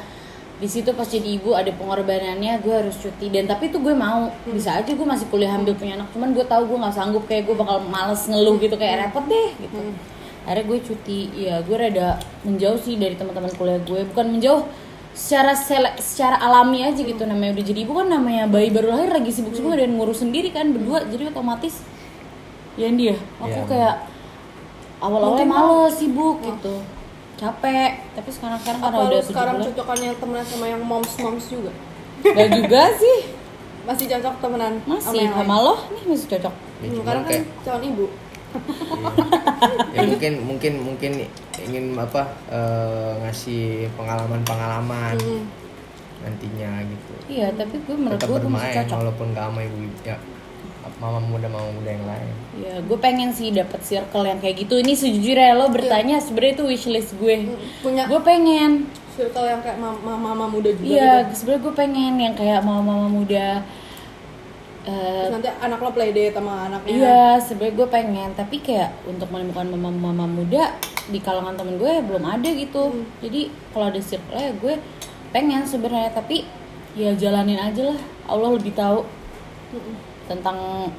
di 0.62 0.70
situ 0.70 0.94
pas 0.94 1.10
jadi 1.10 1.41
ibu 1.41 1.58
ada 1.58 1.70
pengorbanannya 1.74 2.62
gue 2.62 2.74
harus 2.74 2.98
cuti. 2.98 3.30
Dan 3.30 3.46
tapi 3.46 3.70
itu 3.70 3.78
gue 3.78 3.94
mau. 3.94 4.34
Bisa 4.50 4.82
aja 4.82 4.89
gue 4.89 5.08
masih 5.08 5.30
kuliah 5.30 5.54
ambil 5.54 5.78
punya 5.78 6.02
anak. 6.02 6.10
Cuman 6.10 6.34
gue 6.34 6.41
tahu 6.44 6.74
gue 6.74 6.78
nggak 6.82 6.96
sanggup 6.98 7.24
kayak 7.30 7.46
gue 7.46 7.56
bakal 7.56 7.86
males 7.86 8.26
ngeluh 8.26 8.58
gitu 8.58 8.74
kayak 8.76 9.08
repot 9.08 9.30
deh 9.30 9.50
gitu. 9.62 9.78
Akhirnya 10.50 10.65
gue 10.65 10.78
cuti. 10.82 11.20
Ya 11.38 11.62
gue 11.62 11.78
rada 11.78 12.17
menjauh 12.41 12.82
sih 12.82 12.98
dari 12.98 13.13
teman-teman 13.13 13.54
kuliah 13.54 13.78
gue. 13.78 14.10
Bukan 14.10 14.26
menjauh 14.38 14.65
secara 15.13 15.54
sele- 15.54 16.02
secara 16.02 16.41
alami 16.41 16.82
aja 16.82 16.98
gitu. 16.98 17.30
Namanya 17.30 17.62
udah 17.62 17.65
jadi 17.70 17.80
ibu 17.86 17.94
kan 17.94 18.10
namanya 18.10 18.50
bayi 18.50 18.74
baru 18.74 18.89
lahir 18.89 19.13
lagi 19.13 19.30
sibuk-sibuk 19.30 19.78
dan 19.78 19.94
ngurus 19.94 20.26
sendiri 20.26 20.50
kan 20.50 20.74
berdua. 20.74 21.06
Jadi 21.06 21.30
otomatis 21.30 21.82
ya 22.74 22.88
dia. 22.90 23.16
Aku 23.38 23.50
Iya, 23.50 23.64
kayak 23.66 23.96
awal-awalnya 24.98 25.44
Mungkin 25.44 25.48
males 25.50 25.94
sibuk 25.96 26.38
gitu. 26.42 26.76
Capek. 27.36 27.92
Tapi 28.14 28.30
sekarang 28.30 28.60
sekarang 28.60 28.80
karena 28.80 28.98
udah 29.02 29.22
sekarang 29.22 29.56
bulan 29.58 29.68
cocokannya 29.68 30.10
temenan 30.16 30.46
sama 30.46 30.66
yang 30.68 30.82
moms 30.82 31.14
moms 31.18 31.46
juga? 31.48 31.72
gak 32.22 32.50
juga 32.54 32.82
sih. 32.96 33.20
Masih 33.82 34.06
cocok 34.08 34.36
temenan 34.40 34.74
sama 34.86 34.94
masih 34.94 35.26
sama 35.28 35.42
lain? 35.52 35.66
lo? 35.66 35.74
Nih 35.90 36.04
masih 36.08 36.28
cocok. 36.30 36.54
Ya, 36.54 36.88
Hmm, 36.88 37.02
karena 37.02 37.22
kan 37.22 37.28
kayak 37.28 37.44
calon 37.62 37.84
ibu. 37.84 38.06
Iya. 38.52 39.10
ya 39.96 40.02
mungkin 40.04 40.34
mungkin 40.44 40.74
mungkin 40.84 41.12
ingin 41.62 41.86
apa 41.96 42.22
eh, 42.48 43.12
ngasih 43.22 43.64
pengalaman-pengalaman 43.96 45.16
Mm. 45.16 45.44
nantinya 46.22 46.72
gitu. 46.84 47.14
Iya 47.28 47.48
tapi 47.56 47.80
gue 47.80 47.96
menurut 47.96 48.20
tetap 48.20 48.28
gue 48.30 48.40
gue 48.40 48.52
masih 48.52 48.74
cocok. 48.78 48.98
walaupun 49.00 49.28
gak 49.32 49.46
sama 49.48 49.60
ibu 49.64 49.78
ya 50.04 50.16
mama 51.02 51.18
muda 51.18 51.50
mama 51.50 51.70
muda 51.74 51.90
yang 51.90 52.06
lain 52.06 52.30
ya 52.62 52.74
gue 52.86 52.98
pengen 53.02 53.34
sih 53.34 53.50
dapet 53.50 53.82
circle 53.82 54.22
yang 54.22 54.38
kayak 54.38 54.62
gitu 54.62 54.78
ini 54.78 54.94
sejujurnya 54.94 55.58
lo 55.58 55.74
bertanya 55.74 56.22
sebenarnya 56.22 56.62
itu 56.62 56.66
wishlist 56.70 57.18
gue 57.18 57.58
punya 57.82 58.06
gue 58.06 58.22
pengen 58.22 58.86
circle 59.18 59.50
yang 59.50 59.60
kayak 59.66 59.82
mama, 59.82 60.14
mama 60.14 60.46
muda 60.46 60.70
juga 60.70 60.86
iya 60.86 61.26
gitu. 61.26 61.42
sebenarnya 61.42 61.62
gue 61.66 61.74
pengen 61.74 62.14
yang 62.22 62.36
kayak 62.38 62.62
mama-mama 62.62 63.08
muda 63.10 63.66
eh, 64.86 65.26
Terus 65.26 65.34
nanti 65.34 65.50
anak 65.62 65.80
lo 65.82 65.90
playdate 65.94 66.34
sama 66.34 66.54
anaknya 66.66 66.90
Iya, 66.90 67.22
sebenarnya 67.38 67.76
gue 67.78 67.88
pengen, 67.94 68.30
tapi 68.34 68.58
kayak 68.66 68.90
untuk 69.06 69.30
menemukan 69.30 69.68
mama-mama 69.78 70.26
muda 70.26 70.74
di 71.06 71.22
kalangan 71.22 71.54
temen 71.54 71.78
gue 71.78 72.02
belum 72.02 72.26
ada 72.26 72.50
gitu. 72.50 72.90
Hmm. 72.90 73.06
Jadi 73.22 73.54
kalau 73.78 73.94
ada 73.94 74.02
circle 74.02 74.42
ya 74.42 74.50
gue 74.58 74.74
pengen 75.30 75.70
sebenarnya, 75.70 76.18
tapi 76.18 76.50
ya 76.98 77.14
jalanin 77.14 77.62
aja 77.62 77.94
lah. 77.94 78.00
Allah 78.26 78.50
lebih 78.58 78.74
tahu. 78.74 79.06
Tentang 80.26 80.90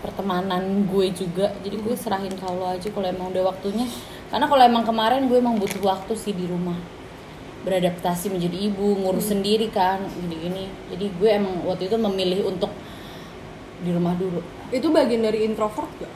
pertemanan 0.00 0.84
gue 0.88 1.12
juga. 1.12 1.52
Jadi 1.64 1.76
gue 1.80 1.94
serahin 1.96 2.34
ke 2.34 2.44
aja 2.44 2.88
kalau 2.92 3.06
emang 3.08 3.32
udah 3.32 3.52
waktunya. 3.52 3.88
Karena 4.28 4.46
kalau 4.50 4.62
emang 4.62 4.84
kemarin 4.84 5.28
gue 5.30 5.38
emang 5.38 5.56
butuh 5.56 5.80
waktu 5.80 6.12
sih 6.18 6.34
di 6.34 6.44
rumah 6.48 6.76
beradaptasi 7.66 8.30
menjadi 8.30 8.70
ibu, 8.70 8.94
ngurus 8.94 9.34
sendiri 9.34 9.66
kan, 9.74 9.98
gini-gini. 10.06 10.70
Jadi 10.86 11.10
gue 11.18 11.30
emang 11.34 11.66
waktu 11.66 11.90
itu 11.90 11.98
memilih 11.98 12.46
untuk 12.46 12.70
di 13.82 13.90
rumah 13.92 14.16
dulu. 14.16 14.40
itu 14.74 14.90
bagian 14.90 15.22
dari 15.22 15.46
introvert 15.46 15.86
gak? 16.02 16.10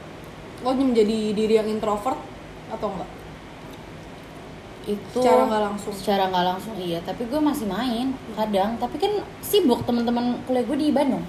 lo 0.61 0.75
menjadi 0.75 1.31
diri 1.31 1.53
yang 1.55 1.69
introvert 1.71 2.19
atau 2.67 2.91
enggak? 2.91 3.09
itu 4.89 5.21
Secara 5.21 5.45
nggak 5.45 5.61
langsung. 5.61 5.93
secara 5.93 6.23
nggak 6.33 6.45
langsung 6.57 6.73
iya 6.81 6.97
tapi 7.05 7.29
gue 7.29 7.37
masih 7.37 7.69
main 7.69 8.17
kadang 8.33 8.81
tapi 8.81 8.97
kan 8.97 9.21
sibuk 9.45 9.85
teman-teman 9.85 10.41
kuliah 10.49 10.65
gue 10.65 10.77
di 10.77 10.89
Bandung 10.89 11.21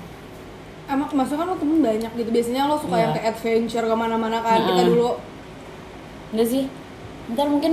Emang 0.93 1.09
maksudnya 1.17 1.41
kan 1.41 1.49
lo 1.49 1.57
temen 1.57 1.79
banyak 1.81 2.13
gitu. 2.13 2.31
Biasanya 2.31 2.69
lo 2.69 2.77
suka 2.77 2.97
Iya. 2.97 3.03
yang 3.09 3.13
kayak 3.17 3.29
adventure 3.33 3.87
ke 3.89 3.95
mana-mana 3.97 4.39
kan 4.45 4.61
Kita 4.61 4.73
Heeh. 4.77 4.89
dulu. 4.93 5.11
Enggak 6.37 6.49
sih. 6.49 6.65
Ntar 7.33 7.47
mungkin 7.49 7.73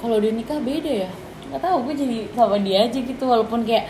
kalau 0.00 0.16
udah 0.16 0.32
nikah 0.32 0.58
beda 0.64 0.92
ya. 1.04 1.10
Nggak 1.52 1.60
tahu 1.60 1.76
gue 1.88 1.94
jadi 2.00 2.18
sama 2.32 2.56
dia 2.64 2.78
aja 2.88 2.98
gitu. 2.98 3.24
Walaupun 3.28 3.60
kayak 3.68 3.84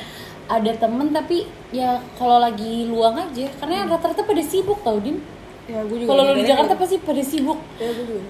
ada 0.44 0.72
temen 0.76 1.08
tapi 1.14 1.46
ya 1.70 2.02
kalau 2.18 2.42
lagi 2.42 2.90
luang 2.90 3.14
aja. 3.14 3.46
Karena 3.62 3.86
rata-rata 3.86 4.26
pada 4.26 4.42
sibuk 4.42 4.82
tau 4.82 4.98
din. 4.98 5.22
Ya 5.70 5.80
gue 5.86 5.96
juga 6.02 6.10
kalau 6.10 6.22
lo 6.26 6.32
di 6.34 6.44
Jakarta 6.44 6.74
gitu. 6.74 6.82
pasti 6.82 6.96
pada 7.00 7.22
sibuk. 7.22 7.58
Ya 7.78 7.88
gue 7.94 8.04
juga 8.04 8.22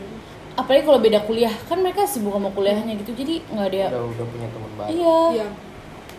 apalagi 0.54 0.86
kalau 0.86 1.00
beda 1.02 1.18
kuliah. 1.26 1.54
Kan 1.66 1.80
mereka 1.82 2.04
sibuk 2.06 2.30
sama 2.30 2.52
kuliahnya 2.52 2.94
gitu. 3.00 3.10
Jadi 3.16 3.40
nggak 3.48 3.66
ada 3.72 3.80
udah 3.90 4.02
udah 4.06 4.26
punya 4.28 4.48
teman 4.52 4.70
baru. 4.76 4.88
Iya. 4.92 5.18
Iya 5.40 5.48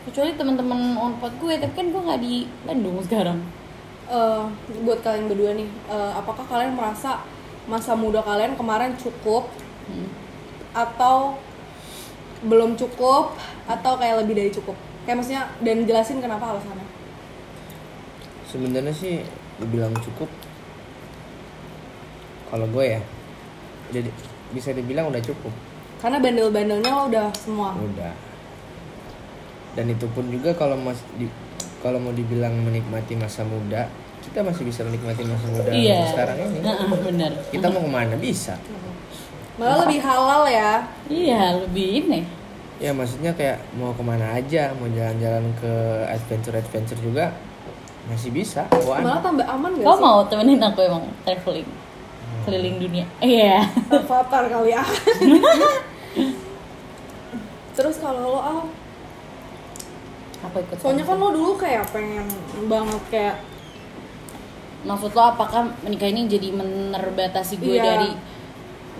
kecuali 0.05 0.37
teman-teman 0.37 0.93
unpad 0.95 1.33
gue 1.41 1.53
tapi 1.57 1.73
kan 1.73 1.87
gue 1.89 2.01
nggak 2.01 2.21
di 2.21 2.35
Bandung 2.63 2.97
sekarang. 3.01 3.39
Eh, 4.05 4.43
Buat 4.85 5.01
kalian 5.01 5.25
berdua 5.25 5.57
nih 5.57 5.65
eh, 5.89 6.11
Apakah 6.13 6.45
kalian 6.45 6.77
merasa 6.77 7.25
masa 7.65 7.97
muda 7.97 8.21
kalian 8.21 8.53
kemarin 8.53 8.93
cukup? 8.95 9.49
Hmm. 9.89 10.09
Atau 10.71 11.41
belum 12.45 12.77
cukup? 12.77 13.33
Atau 13.65 13.97
kayak 13.97 14.21
lebih 14.21 14.37
dari 14.37 14.51
cukup? 14.53 14.77
Kayak 15.05 15.17
maksudnya 15.21 15.43
dan 15.61 15.85
jelasin 15.85 16.21
kenapa 16.21 16.53
alasannya. 16.53 16.85
Sebenarnya 18.45 18.93
sih 18.93 19.25
dibilang 19.57 19.93
cukup 19.97 20.29
kalau 22.45 22.69
gue 22.69 22.85
ya 22.85 23.01
udah 23.89 24.01
di- 24.05 24.15
bisa 24.53 24.69
dibilang 24.71 25.09
udah 25.09 25.19
cukup. 25.19 25.51
Karena 25.97 26.21
bandel-bandelnya 26.21 26.91
lo 26.93 27.09
udah 27.09 27.27
semua. 27.33 27.73
Udah 27.73 28.13
dan 29.75 29.85
itu 29.91 30.07
pun 30.15 30.25
juga 30.31 30.55
kalau 30.55 30.79
mas 30.79 30.97
di, 31.19 31.27
kalau 31.83 31.99
mau 31.99 32.15
dibilang 32.15 32.55
menikmati 32.63 33.19
masa 33.19 33.43
muda 33.43 33.91
kita 34.25 34.41
masih 34.41 34.63
bisa 34.65 34.81
menikmati 34.81 35.21
masa 35.21 35.45
muda 35.53 35.69
iya. 35.69 36.09
sekarang 36.09 36.49
ini. 36.49 36.59
Heeh, 36.65 36.87
bener 37.05 37.31
kita 37.53 37.67
mau 37.69 37.85
ke 37.85 37.91
mana? 37.93 38.15
Bisa. 38.17 38.57
Malah 39.61 39.85
lebih 39.85 40.01
halal 40.01 40.43
ya. 40.49 40.71
Iya 41.05 41.61
lebih 41.61 41.87
ini. 42.03 42.19
Ya 42.81 42.91
maksudnya 42.91 43.31
kayak 43.37 43.61
mau 43.77 43.93
ke 43.93 44.03
mana 44.03 44.33
aja 44.35 44.73
mau 44.75 44.89
jalan-jalan 44.89 45.45
ke 45.61 45.73
adventure 46.09 46.57
adventure 46.57 46.99
juga 46.99 47.31
masih 48.09 48.33
bisa. 48.33 48.65
Bawa 48.73 49.05
Malah 49.05 49.21
tambah 49.21 49.45
aman 49.45 49.71
gak 49.77 49.85
kau 49.85 49.95
sih? 49.95 50.03
mau 50.03 50.19
temenin 50.25 50.59
aku 50.59 50.79
emang 50.83 51.05
traveling 51.21 51.69
keliling 52.45 52.77
dunia. 52.77 53.05
Iya. 53.21 53.65
Avatar 53.89 54.49
kali 54.49 54.73
ya. 54.73 54.83
Terus 57.75 57.95
kalau 57.99 58.21
lo 58.23 58.39
ah, 58.39 58.63
apa 60.45 60.57
ikut 60.59 60.77
soalnya 60.77 61.03
kan 61.03 61.15
lo 61.15 61.29
dulu 61.29 61.53
kayak 61.55 61.89
pengen 61.89 62.25
banget 62.65 63.03
kayak 63.07 63.35
maksud 64.81 65.11
lo 65.11 65.23
apakah 65.27 65.73
menikah 65.81 66.05
ini 66.05 66.25
jadi 66.25 66.49
menerbatasi 66.51 67.57
gue 67.57 67.73
Iya. 67.73 67.83
dari 67.83 68.09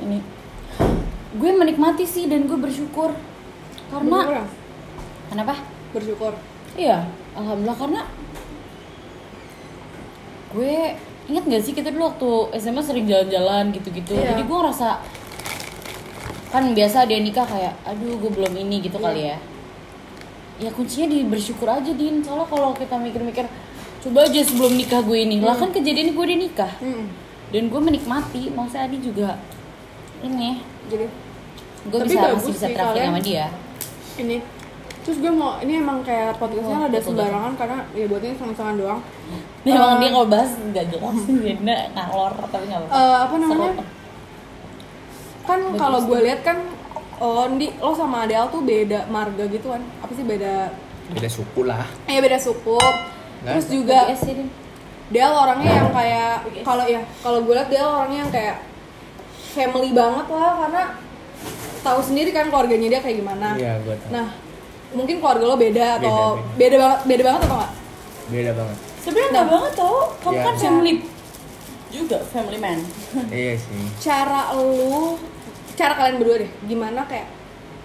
ini 0.01 0.17
gue 1.31 1.49
menikmati 1.51 2.03
sih 2.03 2.25
dan 2.25 2.45
gue 2.45 2.55
bersyukur 2.55 3.13
karena 3.88 4.17
Bersyukur 4.17 4.34
ya? 4.34 4.45
kenapa 5.27 5.53
bersyukur. 5.91 6.34
iya 6.75 7.05
alhamdulillah 7.34 7.77
karena 7.77 8.01
gue 10.51 10.75
ingat 11.25 11.43
gak 11.43 11.62
sih 11.62 11.73
kita 11.73 11.89
dulu 11.89 12.03
waktu 12.08 12.29
SMA 12.60 12.81
sering 12.81 13.05
jalan-jalan 13.05 13.69
gitu-gitu 13.71 14.13
Iya. 14.13 14.34
jadi 14.34 14.41
gue 14.41 14.58
ngerasa 14.58 14.89
kan 16.47 16.63
biasa 16.71 17.03
dia 17.03 17.19
nikah 17.19 17.43
kayak 17.43 17.75
aduh 17.84 18.15
gue 18.15 18.31
belum 18.31 18.53
ini 18.55 18.79
gitu 18.81 18.95
Iya. 18.95 19.03
kali 19.03 19.21
ya 19.25 19.38
ya 20.55 20.69
kuncinya 20.69 21.07
di 21.07 21.23
bersyukur 21.23 21.67
aja 21.67 21.91
din 21.91 22.19
soalnya 22.19 22.47
kalau 22.47 22.71
kita 22.71 22.95
mikir-mikir 22.95 23.45
coba 24.01 24.19
aja 24.23 24.39
sebelum 24.39 24.73
nikah 24.73 25.01
gue 25.01 25.17
ini 25.19 25.39
lah 25.39 25.53
kan 25.53 25.69
kejadian 25.69 26.11
gue 26.11 26.23
udah 26.23 26.39
nikah 26.39 26.71
Hmm. 26.77 27.11
dan 27.49 27.63
gue 27.65 27.81
menikmati 27.81 28.41
maksudnya 28.49 28.85
Adi 28.85 28.97
juga 28.99 29.29
ini 30.21 30.61
Jadi 30.85 31.05
gue 31.85 31.99
Tapi 31.99 32.07
bisa 32.07 32.27
masih 32.31 32.51
bisa 32.51 32.67
kalian. 32.71 33.05
sama 33.07 33.19
dia 33.19 33.45
ini 34.15 34.37
terus 35.01 35.17
gue 35.17 35.29
mau 35.29 35.59
ini 35.59 35.77
emang 35.77 36.01
kayak 36.01 36.33
podcastnya 36.35 36.77
Oh, 36.77 36.83
ada 36.83 36.93
betul, 36.93 37.13
sembarangan 37.13 37.53
karena 37.55 37.77
ya 37.91 38.05
buat 38.05 38.21
ini 38.21 38.33
senang-senang 38.33 38.75
doang. 38.75 39.01
memang 39.65 39.91
Eh, 39.91 39.99
dia 39.99 40.09
kalau 40.09 40.25
bahas 40.25 40.51
nggak 40.55 40.85
jelas 40.87 41.17
dia 41.43 41.53
ngalor 41.91 42.33
tapi 42.47 42.65
nggak 42.65 42.81
apa-apa 42.81 42.95
eh, 42.95 43.17
apa 43.19 43.35
namanya? 43.35 43.69
Seru. 43.69 43.83
Kan 45.45 45.59
kalau 45.75 45.99
gue 46.01 46.19
lihat 46.21 46.41
kan 46.41 46.57
oh 47.17 47.45
di 47.56 47.67
lo 47.75 47.91
sama 47.91 48.23
Adele 48.23 48.47
tuh 48.49 48.62
beda 48.62 49.06
marga 49.08 49.43
gitu 49.45 49.67
kan. 49.69 49.82
Apa 50.01 50.12
sih 50.12 50.23
beda? 50.23 50.73
Beda 51.12 51.30
suku 51.30 51.62
lah. 51.63 51.86
Eh 52.06 52.17
beda 52.19 52.38
suku. 52.38 52.78
Nggak 53.43 53.54
Terus 53.56 53.67
juga 53.67 53.99
dia 55.06 55.30
orangnya 55.30 55.69
yang 55.69 55.89
kayak 55.93 56.34
kalau 56.65 56.86
ya 56.89 57.01
kalau 57.21 57.45
gue 57.45 57.54
liat 57.54 57.69
dia 57.69 57.84
orangnya 57.86 58.25
yang 58.25 58.32
kayak 58.34 58.58
family 59.54 59.93
banget 59.93 60.25
lah 60.34 60.54
karena 60.65 60.84
tahu 61.86 61.99
sendiri 62.01 62.34
kan 62.34 62.49
keluarganya 62.49 62.97
dia 62.97 63.01
kayak 63.06 63.21
gimana. 63.21 63.54
iya 63.54 63.78
gue 63.86 63.93
tahu. 63.93 64.10
Nah, 64.10 64.28
mungkin 64.97 65.21
keluarga 65.21 65.45
lo 65.45 65.56
beda 65.56 66.01
atau 66.01 66.41
Beda, 66.58 66.58
beda, 66.58 66.75
banget 66.82 66.99
beda 67.06 67.21
banget 67.23 67.41
atau 67.45 67.56
enggak? 67.56 67.71
beda 68.25 68.51
banget. 68.58 68.78
Sebenarnya 69.06 69.30
nggak 69.30 69.47
banget 69.54 69.71
tau. 69.78 69.97
Kamu 70.25 70.34
Iya. 70.34 70.45
kan 70.49 70.56
family 70.58 70.93
juga 71.93 72.17
family 72.34 72.58
man. 72.58 72.80
Iya 73.30 73.54
sih. 73.62 73.84
Cara 74.01 74.41
lu 74.58 75.21
cara 75.75 75.93
kalian 75.99 76.17
berdua 76.23 76.38
deh 76.47 76.51
gimana 76.65 77.03
kayak 77.05 77.27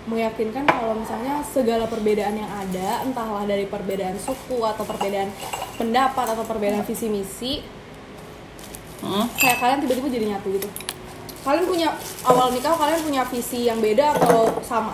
meyakinkan 0.09 0.65
kalau 0.65 0.97
misalnya 0.97 1.45
segala 1.45 1.85
perbedaan 1.85 2.33
yang 2.33 2.49
ada 2.49 3.05
entahlah 3.05 3.45
dari 3.45 3.69
perbedaan 3.69 4.17
suku 4.17 4.59
atau 4.65 4.83
perbedaan 4.87 5.29
pendapat 5.77 6.27
atau 6.35 6.45
perbedaan 6.47 6.87
visi 6.89 7.07
misi 7.13 7.53
Hah? 9.05 9.27
kayak 9.37 9.59
kalian 9.61 9.79
tiba-tiba 9.85 10.09
jadi 10.13 10.27
nyatu 10.37 10.49
gitu. 10.57 10.69
Kalian 11.41 11.65
punya 11.65 11.89
awal 12.21 12.53
nikah 12.53 12.77
kalian 12.77 13.01
punya 13.01 13.23
visi 13.25 13.65
yang 13.65 13.81
beda 13.81 14.13
atau 14.13 14.61
sama? 14.61 14.93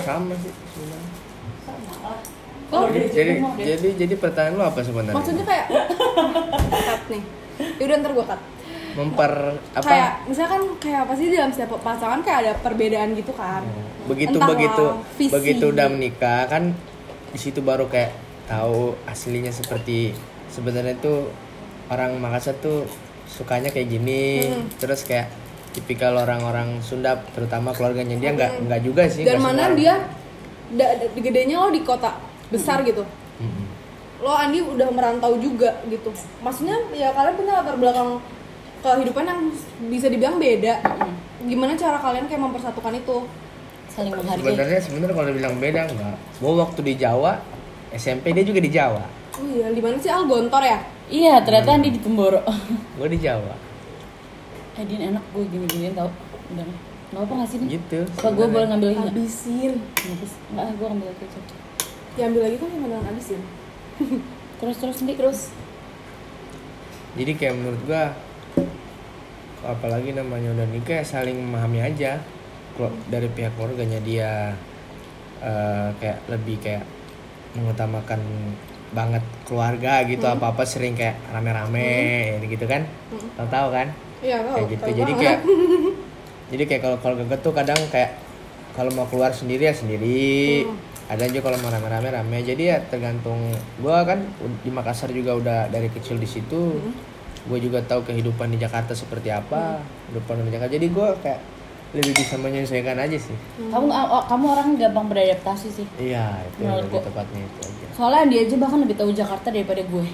Sama 0.00 0.32
sih 0.40 0.52
sebenarnya. 0.72 1.10
Oh, 2.72 2.88
jadi 2.88 3.06
jadi, 3.12 3.32
jadi 3.60 3.88
jadi 4.00 4.14
pertanyaan 4.16 4.56
lo 4.56 4.64
apa 4.64 4.80
sebenarnya? 4.80 5.12
Maksudnya 5.12 5.44
kayak 5.44 5.66
cut 6.88 7.02
nih. 7.12 7.22
Yaudah 7.78 7.96
ntar 8.00 8.12
gue 8.16 8.24
cut 8.24 8.40
memper 8.94 9.32
apa? 9.72 9.82
Kayak 9.82 10.12
misalkan 10.24 10.60
kayak 10.78 11.00
apa 11.04 11.12
sih 11.14 11.26
dalam 11.28 11.50
setiap 11.50 11.76
pasangan 11.78 12.20
kayak 12.22 12.38
ada 12.40 12.52
perbedaan 12.58 13.12
gitu 13.12 13.32
kan. 13.32 13.62
Begitu 14.04 14.36
Entahlah, 14.36 14.50
begitu 14.54 14.84
visi. 15.14 15.32
begitu 15.32 15.64
udah 15.68 15.86
menikah 15.88 16.46
kan 16.46 16.70
di 17.30 17.38
situ 17.38 17.58
baru 17.58 17.86
kayak 17.86 18.14
tahu 18.44 18.94
aslinya 19.04 19.50
seperti 19.50 20.14
sebenarnya 20.46 20.94
tuh 20.98 21.26
orang 21.88 22.16
Makassar 22.16 22.54
tuh 22.58 22.86
sukanya 23.26 23.68
kayak 23.68 23.88
gini. 23.90 24.46
Hmm. 24.46 24.68
terus 24.78 25.02
kayak 25.02 25.26
tipikal 25.74 26.14
orang-orang 26.14 26.78
Sunda 26.80 27.18
terutama 27.34 27.74
keluarganya 27.74 28.14
dia 28.14 28.30
nggak 28.30 28.62
nggak 28.62 28.80
juga 28.80 29.10
sih 29.10 29.26
dan 29.26 29.42
mana 29.42 29.74
dia 29.74 30.06
da, 30.70 30.86
da- 30.94 31.10
gedenya 31.12 31.58
lo 31.58 31.68
di 31.68 31.82
kota 31.82 32.14
besar 32.46 32.86
gitu. 32.86 33.02
Mm-mm. 33.42 33.66
lo 34.22 34.30
Andi 34.30 34.62
udah 34.62 34.86
merantau 34.94 35.34
juga 35.36 35.82
gitu. 35.84 36.14
Maksudnya 36.40 36.78
ya 36.94 37.10
kalian 37.10 37.34
punya 37.34 37.52
latar 37.58 37.74
belakang 37.74 38.22
kehidupan 38.84 39.24
yang 39.24 39.40
bisa 39.88 40.12
dibilang 40.12 40.36
beda. 40.36 40.84
Gimana 41.48 41.72
cara 41.72 41.96
kalian 41.96 42.28
kayak 42.28 42.42
mempersatukan 42.44 42.92
itu? 42.92 43.16
Saling 43.88 44.12
menghargai. 44.12 44.44
Sebenarnya 44.44 44.80
sebenarnya 44.84 45.14
kalau 45.16 45.32
bilang 45.32 45.56
beda 45.56 45.80
enggak. 45.88 46.16
Gue 46.36 46.52
waktu 46.60 46.80
di 46.84 46.94
Jawa 47.00 47.40
SMP 47.96 48.36
dia 48.36 48.44
juga 48.44 48.60
di 48.60 48.68
Jawa. 48.68 49.04
Oh 49.40 49.46
iya 49.48 49.72
di 49.72 49.80
mana 49.80 49.96
sih 49.96 50.12
Al? 50.12 50.28
Gontor 50.28 50.62
ya? 50.62 50.78
Iya 51.08 51.40
ternyata 51.40 51.80
Andi 51.80 51.88
di 51.96 52.00
Temboro. 52.02 52.44
Gue 53.00 53.08
di 53.08 53.18
Jawa. 53.18 53.56
Eh 54.76 54.84
Din 54.84 55.14
enak 55.14 55.24
gue 55.32 55.44
gini 55.48 55.66
giniin 55.70 55.94
tau. 55.96 56.12
Udah 56.52 56.66
nggak 57.14 57.22
apa 57.30 57.32
nggak 57.38 57.48
sih 57.48 57.58
Din? 57.62 57.68
gitu. 57.78 58.00
Apa 58.20 58.28
gue 58.34 58.46
boleh 58.50 58.66
ngambil 58.68 58.88
lagi 58.90 58.98
nggak? 59.00 59.14
Habisin. 59.14 59.72
Habis. 59.80 60.32
nggak 60.52 60.64
gue 60.76 60.86
ngambil 60.92 61.08
lagi 61.08 61.24
aja 61.24 61.40
ya 62.14 62.30
ambil 62.30 62.46
lagi 62.46 62.56
kan 62.62 62.70
yang 62.70 63.04
habisin? 63.06 63.40
Terus 64.62 64.76
terus 64.78 64.98
nih 65.02 65.16
terus. 65.18 65.40
Jadi 67.18 67.32
kayak 67.34 67.54
menurut 67.58 67.80
gua 67.86 68.14
apalagi 69.64 70.12
namanya 70.12 70.52
udah 70.54 70.66
nikah 70.68 71.00
ya 71.00 71.04
saling 71.04 71.36
memahami 71.36 71.80
aja. 71.80 72.20
Kalau 72.74 72.90
dari 73.06 73.30
pihak 73.30 73.54
keluarganya 73.54 74.00
dia 74.02 74.52
eh, 75.42 75.88
kayak 75.98 76.18
lebih 76.28 76.56
kayak 76.60 76.84
mengutamakan 77.54 78.20
banget 78.94 79.24
keluarga 79.46 80.06
gitu 80.06 80.22
apa 80.26 80.54
apa 80.54 80.62
sering 80.62 80.94
kayak 80.94 81.18
rame-rame 81.34 82.38
gitu 82.46 82.64
kan? 82.66 82.86
Lo 83.38 83.46
tahu 83.50 83.68
kan? 83.74 83.90
Iya 84.22 84.42
tahu. 84.42 84.56
Kayak 84.56 84.68
gitu. 84.70 84.82
Tahu 84.82 84.94
jadi 84.94 85.12
kayak 85.18 85.38
jadi 86.54 86.62
kayak 86.70 86.82
kalau 86.82 86.96
keluarga 87.02 87.24
gue 87.34 87.38
tuh 87.42 87.52
kadang 87.54 87.80
kayak 87.90 88.10
kalau 88.74 88.90
mau 88.94 89.06
keluar 89.10 89.30
sendiri 89.34 89.70
ya 89.70 89.74
sendiri. 89.74 90.64
Ada 91.04 91.28
aja 91.28 91.38
kalau 91.44 91.60
mau 91.60 91.68
rame-rame 91.68 92.08
rame. 92.10 92.38
Jadi 92.42 92.62
ya 92.70 92.80
tergantung 92.88 93.52
gue 93.82 93.96
kan 94.08 94.24
di 94.64 94.70
Makassar 94.72 95.12
juga 95.12 95.36
udah 95.36 95.68
dari 95.68 95.92
kecil 95.92 96.16
di 96.16 96.24
situ 96.24 96.80
gue 97.44 97.58
juga 97.60 97.84
tahu 97.84 98.00
kehidupan 98.08 98.48
di 98.52 98.58
Jakarta 98.58 98.96
seperti 98.96 99.28
apa 99.28 99.80
kehidupan 100.08 100.48
di 100.48 100.52
Jakarta. 100.56 100.72
Jadi 100.72 100.86
gue 100.88 101.08
kayak 101.20 101.40
lebih 101.94 102.12
bisa 102.18 102.34
menyesuaikan 102.34 102.98
aja 102.98 103.18
sih. 103.20 103.36
Kamu 103.70 103.86
oh, 103.86 104.24
kamu 104.26 104.44
orang 104.50 104.68
gampang 104.74 105.06
beradaptasi 105.06 105.68
sih. 105.70 105.86
Iya 106.00 106.42
itu 106.50 106.66
yang 106.66 106.74
Menurutku. 106.74 106.98
lebih 106.98 107.06
tepatnya 107.06 107.40
itu 107.46 107.58
aja. 107.62 107.86
Soalnya 107.94 108.24
dia 108.26 108.40
aja 108.48 108.56
bahkan 108.58 108.78
lebih 108.82 108.96
tahu 108.98 109.10
Jakarta 109.14 109.48
daripada 109.54 109.82
gue. 109.86 110.06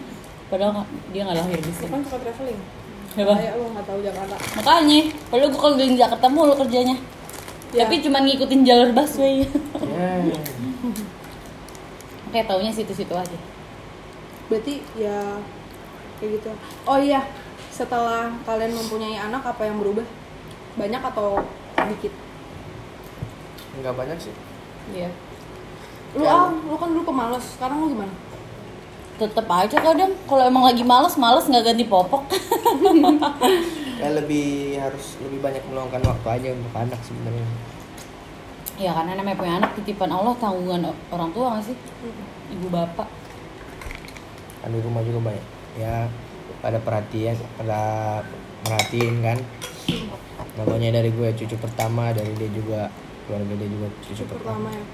Padahal 0.50 0.86
dia 1.12 1.22
nggak 1.26 1.36
lahir 1.36 1.58
di 1.60 1.72
sini 1.74 1.90
kan 1.90 2.00
suka 2.06 2.18
traveling? 2.22 2.60
Apa? 3.16 3.34
kayak 3.34 3.54
lu 3.58 3.64
nggak 3.74 3.86
tahu 3.88 3.98
Jakarta. 4.04 4.34
Makanya 4.60 5.00
padahal 5.32 5.48
gue 5.48 5.60
kalau 5.60 5.74
di 5.80 5.96
Jakarta 5.96 6.26
mulu 6.28 6.54
kerjanya. 6.54 6.96
Ya. 7.74 7.82
tapi 7.82 7.98
cuma 7.98 8.22
ngikutin 8.22 8.60
jalur 8.62 8.90
busway. 8.94 9.42
Ya. 9.96 10.36
Kayak 12.32 12.46
taunya 12.52 12.72
situ-situ 12.72 13.14
aja. 13.16 13.38
Berarti 14.52 14.84
ya 14.94 15.40
kayak 16.18 16.40
gitu. 16.40 16.50
Oh 16.88 16.98
iya 17.00 17.24
setelah 17.70 18.32
kalian 18.48 18.72
mempunyai 18.72 19.20
anak 19.20 19.44
apa 19.44 19.68
yang 19.68 19.76
berubah? 19.76 20.04
Banyak 20.76 21.02
atau 21.04 21.40
dikit 21.88 22.12
nggak 23.76 23.94
banyak 23.94 24.18
sih. 24.20 24.34
Iya. 24.96 25.10
Lu 26.16 26.24
ah 26.24 26.48
lu 26.48 26.76
kan 26.80 26.88
dulu 26.96 27.04
pemalas 27.04 27.44
sekarang 27.44 27.84
lu 27.84 27.86
gimana? 27.92 28.14
Tetep 29.16 29.48
aja 29.48 29.76
kadang 29.80 30.12
kalau 30.28 30.42
emang 30.44 30.64
lagi 30.64 30.84
males 30.84 31.16
males 31.20 31.44
nggak 31.48 31.72
ganti 31.72 31.84
popok. 31.84 32.24
Ya 33.96 34.12
lebih 34.12 34.76
harus 34.76 35.16
lebih 35.24 35.40
banyak 35.40 35.64
meluangkan 35.72 36.04
waktu 36.04 36.28
aja 36.28 36.48
untuk 36.52 36.68
anak 36.76 37.00
sebenarnya. 37.00 37.48
Ya 38.76 38.92
karena 38.92 39.16
namanya 39.16 39.40
punya 39.40 39.56
anak 39.56 39.72
titipan 39.72 40.12
Allah 40.12 40.36
tanggungan 40.36 40.92
orang 41.08 41.32
tua 41.32 41.56
nggak 41.56 41.72
sih? 41.72 41.76
Ibu 42.52 42.68
bapak. 42.68 43.08
Kan 44.60 44.76
di 44.76 44.84
rumah 44.84 45.00
juga 45.00 45.32
banyak 45.32 45.55
ya 45.76 46.08
pada 46.64 46.80
perhatian 46.80 47.36
pada 47.60 47.80
merhatiin 48.66 49.14
kan. 49.22 49.38
Namanya 50.56 51.00
dari 51.00 51.12
gue 51.12 51.28
cucu 51.36 51.56
pertama 51.60 52.10
dari 52.16 52.32
dia 52.40 52.48
juga 52.48 52.88
keluarga 53.28 53.54
dia 53.60 53.68
juga 53.68 53.86
cucu, 54.00 54.12
cucu 54.16 54.24
pertama. 54.24 54.68
pertama 54.68 54.68
ya. 54.72 54.84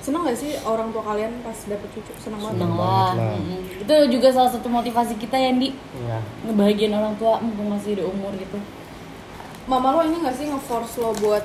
Seneng 0.00 0.24
gak 0.24 0.38
sih 0.40 0.56
orang 0.64 0.88
tua 0.96 1.04
kalian 1.04 1.32
pas 1.44 1.54
dapet 1.68 1.88
cucu? 1.92 2.12
Seneng 2.18 2.40
banget. 2.40 2.56
Seneng 2.58 2.72
banget 2.74 3.14
lah. 3.14 3.36
Lah. 3.36 3.38
Itu 3.84 3.96
juga 4.10 4.28
salah 4.32 4.50
satu 4.50 4.68
motivasi 4.72 5.14
kita 5.20 5.36
ya 5.36 5.52
Di 5.54 5.70
ya 6.08 6.18
ngebahagiain 6.48 6.94
orang 6.96 7.14
tua 7.20 7.38
mumpung 7.38 7.76
masih 7.76 8.00
ada 8.00 8.04
umur 8.08 8.32
gitu. 8.40 8.58
Mama 9.68 9.94
lo 9.94 10.00
ini 10.08 10.24
gak 10.24 10.34
sih 10.34 10.48
nge-force 10.50 10.98
lo 10.98 11.14
buat 11.20 11.44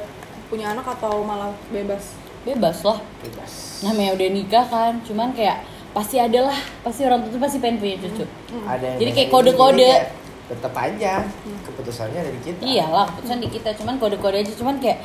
punya 0.49 0.71
anak 0.71 0.87
atau 0.87 1.21
malah 1.21 1.51
bebas? 1.69 2.15
Bebas 2.47 2.81
lah. 2.87 3.03
Bebas. 3.21 3.83
Namanya 3.83 4.15
udah 4.17 4.29
nikah 4.31 4.65
kan 4.65 4.93
cuman 5.03 5.35
kayak 5.35 5.61
pasti 5.95 6.19
ada 6.19 6.51
lah. 6.51 6.59
Pasti 6.83 7.01
orang 7.01 7.23
tua 7.23 7.31
tuh 7.31 7.41
pasti 7.41 7.57
pengen 7.57 7.79
punya 7.79 7.95
cucu. 7.97 8.27
Ada 8.67 8.85
yang 8.85 8.99
Jadi 8.99 9.11
kayak 9.13 9.29
kode-kode. 9.31 9.79
ini, 9.79 9.87
ya. 9.87 9.99
Tetap 10.45 10.73
aja. 10.75 11.13
Keputusannya 11.65 12.21
dari 12.21 12.39
kita. 12.43 12.59
Iyalah 12.61 13.05
keputusan 13.09 13.39
di 13.39 13.49
kita. 13.49 13.69
Cuman 13.73 13.95
kode-kode 13.97 14.37
aja. 14.43 14.51
Cuman 14.53 14.75
kayak 14.77 14.99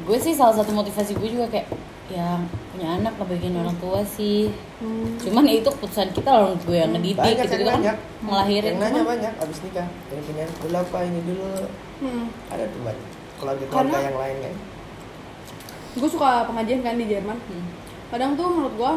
gue 0.00 0.18
sih 0.18 0.34
salah 0.34 0.56
satu 0.56 0.72
motivasi 0.72 1.14
gue 1.14 1.28
juga 1.30 1.46
kayak 1.46 1.68
ya 2.10 2.42
punya 2.74 2.98
anak 2.98 3.14
ngebagiin 3.14 3.54
orang 3.54 3.76
tua 3.78 4.02
sih. 4.02 4.50
Hmm. 4.82 5.14
cuman 5.20 5.44
ya 5.46 5.62
itu 5.62 5.70
keputusan 5.70 6.10
kita 6.10 6.26
loh 6.32 6.56
gue 6.58 6.74
yang 6.74 6.90
ngedidik 6.90 7.20
banyak 7.20 7.36
gitu, 7.36 7.46
yang 7.46 7.52
gitu 7.54 7.70
kan. 7.70 7.78
nanya. 7.78 7.94
Ngelahirin. 8.26 8.66
Yang 8.66 8.80
nanya 8.80 8.90
cuman 8.90 9.06
banyak 9.14 9.32
abis 9.38 9.58
nikah. 9.62 9.88
Yang 10.10 10.22
punya 10.26 10.44
dulu 10.58 10.76
apa 10.80 10.98
ini 11.06 11.20
dulu. 11.22 11.48
Hmm. 12.02 12.24
ada 12.50 12.64
tuh 12.66 12.80
banyak. 12.82 13.06
Keluarga 13.38 13.64
keluarga 13.70 13.76
Karena- 13.92 14.08
yang 14.10 14.18
lain 14.18 14.36
kan. 14.42 14.54
gue 15.90 16.08
suka 16.08 16.30
pengajian 16.50 16.80
kan 16.82 16.94
di 16.96 17.06
Jerman. 17.06 17.38
Hmm. 17.38 17.66
kadang 18.10 18.30
tuh 18.34 18.46
menurut 18.50 18.74
gue 18.74 18.92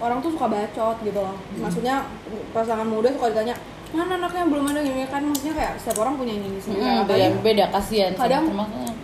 orang 0.00 0.18
tuh 0.18 0.32
suka 0.32 0.46
bacot 0.46 0.96
gitu 1.00 1.16
loh. 1.16 1.36
Maksudnya 1.54 2.08
pasangan 2.50 2.84
muda 2.84 3.08
suka 3.10 3.30
ditanya 3.30 3.54
mana 3.90 4.16
anaknya? 4.16 4.44
Belum 4.46 4.64
ada 4.64 4.80
gini. 4.80 5.02
Kan 5.04 5.22
maksudnya 5.24 5.54
kayak 5.54 5.72
setiap 5.76 5.98
orang 6.00 6.14
punya 6.14 6.32
ini 6.32 6.56
sendiri 6.56 6.80
Mm, 6.80 7.02
Apalagi 7.02 7.26
beda 7.26 7.40
beda 7.42 7.64
kasihan 7.70 8.12
kadang 8.14 8.44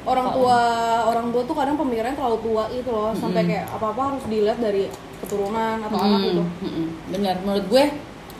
orang 0.04 0.26
tua 0.32 0.58
orang 1.04 1.26
tua 1.28 1.42
tuh 1.42 1.54
kadang 1.54 1.76
pemikirannya 1.76 2.14
terlalu 2.14 2.38
tua 2.40 2.64
gitu 2.70 2.90
loh. 2.90 3.10
Sampai 3.12 3.42
kayak 3.44 3.66
apa 3.68 3.86
apa 3.88 4.00
harus 4.08 4.24
dilihat 4.24 4.58
dari 4.58 4.86
keturunan 5.16 5.76
atau 5.80 5.98
anak 5.98 6.18
Mm, 6.18 6.26
gitu. 6.26 6.42
mm, 6.42 6.66
mm. 6.66 6.86
benar. 7.12 7.34
Menurut 7.42 7.66
gue 7.66 7.84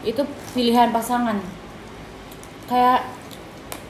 itu 0.05 0.23
pilihan 0.53 0.89
pasangan. 0.91 1.37
Kayak 2.67 3.01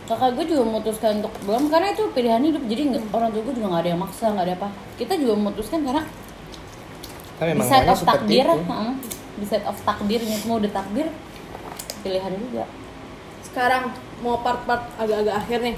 kakak 0.06 0.38
gue 0.38 0.44
juga 0.46 0.62
memutuskan 0.64 1.18
untuk 1.18 1.34
belum 1.42 1.66
karena 1.66 1.90
itu 1.90 2.04
pilihan 2.10 2.40
hidup. 2.40 2.62
Jadi 2.64 2.82
nggak- 2.88 3.06
orang 3.10 3.28
tua 3.30 3.42
gue 3.42 3.54
juga 3.54 3.66
nggak 3.68 3.82
ada 3.82 3.90
yang 3.90 4.00
maksa 4.00 4.24
nggak 4.30 4.44
ada 4.44 4.54
apa. 4.56 4.68
Kita 4.96 5.12
juga 5.14 5.32
memutuskan 5.34 5.80
karena 5.82 6.02
kan 7.36 7.44
di 7.48 7.50
memang 7.52 7.68
set 7.68 7.84
maunya 7.84 7.92
of 7.92 8.00
takdir 8.02 8.46
di 9.36 9.44
set 9.44 9.64
of 9.68 9.78
takdirnya 9.84 10.36
semua 10.40 10.56
udah 10.64 10.72
takdir 10.72 11.06
pilihan 12.00 12.32
juga. 12.38 12.64
Sekarang 13.44 13.92
mau 14.24 14.40
part-part 14.40 14.86
agak-agak 14.96 15.36
akhir 15.36 15.58
nih. 15.60 15.76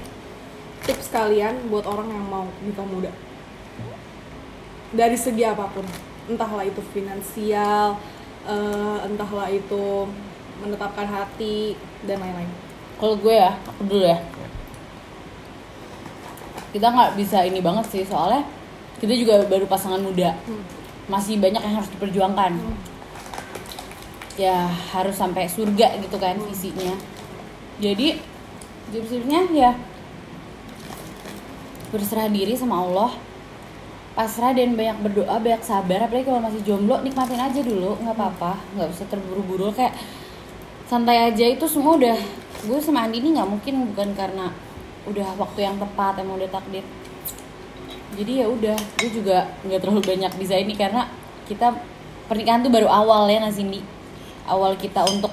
Tips 0.86 1.10
kalian 1.10 1.72
buat 1.72 1.84
orang 1.88 2.06
yang 2.06 2.26
mau 2.28 2.46
nikah 2.62 2.86
muda. 2.86 3.10
Dari 4.94 5.18
segi 5.18 5.42
apa 5.42 5.66
pun. 5.72 5.84
Entahlah 6.28 6.62
itu 6.68 6.84
finansial 6.92 7.96
eh, 8.46 8.98
entahlah 9.08 9.48
itu 9.48 10.06
menetapkan 10.60 11.08
hati 11.08 11.74
dan 12.04 12.20
lain-lain. 12.20 12.50
Kalau 12.98 13.14
gue 13.18 13.34
ya 13.34 13.56
aku 13.66 13.82
dulu 13.88 14.04
ya. 14.06 14.18
Kita 16.68 16.86
nggak 16.92 17.16
bisa 17.16 17.42
ini 17.48 17.64
banget 17.64 17.88
sih 17.90 18.04
soalnya 18.04 18.44
kita 18.98 19.14
juga 19.14 19.46
baru 19.48 19.64
pasangan 19.64 20.02
muda. 20.02 20.34
Hmm. 20.46 20.77
Masih 21.08 21.40
banyak 21.40 21.60
yang 21.64 21.74
harus 21.80 21.90
diperjuangkan. 21.96 22.52
Ya 24.38 24.70
harus 24.94 25.18
sampai 25.18 25.50
surga 25.50 25.98
gitu 25.98 26.16
kan 26.20 26.38
visinya. 26.46 26.94
Jadi 27.82 28.22
tipsnya 28.94 29.44
ya 29.50 29.72
berserah 31.90 32.28
diri 32.30 32.54
sama 32.54 32.84
Allah. 32.84 33.12
Pasrah 34.14 34.50
dan 34.50 34.74
banyak 34.74 34.98
berdoa 35.02 35.38
banyak 35.38 35.62
sabar. 35.62 36.06
Apalagi 36.06 36.26
kalau 36.26 36.42
masih 36.42 36.62
jomblo 36.62 37.02
nikmatin 37.02 37.38
aja 37.38 37.60
dulu 37.62 37.98
nggak 38.02 38.14
apa-apa. 38.14 38.60
Nggak 38.76 38.88
usah 38.94 39.06
terburu-buru. 39.10 39.70
Kayak 39.74 39.94
santai 40.90 41.30
aja 41.30 41.44
itu 41.44 41.66
semua 41.66 42.00
udah 42.00 42.18
gue 42.58 42.78
sama 42.82 43.06
Andi 43.06 43.22
ini 43.22 43.38
nggak 43.38 43.48
mungkin 43.48 43.74
bukan 43.94 44.08
karena 44.18 44.50
udah 45.06 45.28
waktu 45.38 45.62
yang 45.62 45.76
tepat 45.78 46.20
emang 46.20 46.42
udah 46.42 46.50
takdir 46.50 46.82
jadi 48.18 48.32
ya 48.42 48.46
udah 48.48 48.74
gue 48.96 49.10
juga 49.12 49.36
nggak 49.62 49.78
terlalu 49.78 50.02
banyak 50.04 50.32
bisa 50.34 50.54
ini 50.54 50.74
karena 50.74 51.06
kita 51.44 51.70
pernikahan 52.26 52.60
tuh 52.60 52.68
baru 52.68 52.86
awal 52.86 53.24
ya 53.26 53.38
Nasindi 53.38 53.78
awal 54.44 54.74
kita 54.74 55.06
untuk 55.06 55.30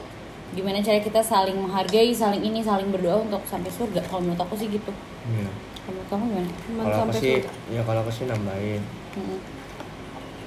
gimana 0.51 0.79
cara 0.79 0.99
kita 0.99 1.19
saling 1.19 1.57
menghargai 1.57 2.13
saling 2.13 2.39
ini 2.39 2.61
saling 2.61 2.87
berdoa 2.87 3.19
untuk 3.19 3.41
sampai 3.43 3.67
surga 3.67 3.99
kalau 4.05 4.23
menurut 4.23 4.39
aku 4.39 4.55
sih 4.55 4.69
gitu 4.69 4.93
Iya. 5.25 5.49
kalau 5.81 5.91
menurut 5.91 6.07
kamu 6.07 6.25
gimana 6.63 6.85
kalau 6.87 7.03
aku 7.03 7.17
sih 7.17 7.33
surga. 7.35 7.49
ya 7.67 7.81
kalau 7.81 7.99
aku 7.99 8.11
sih 8.13 8.25
nambahin 8.25 8.81
Mm-mm. 9.11 9.39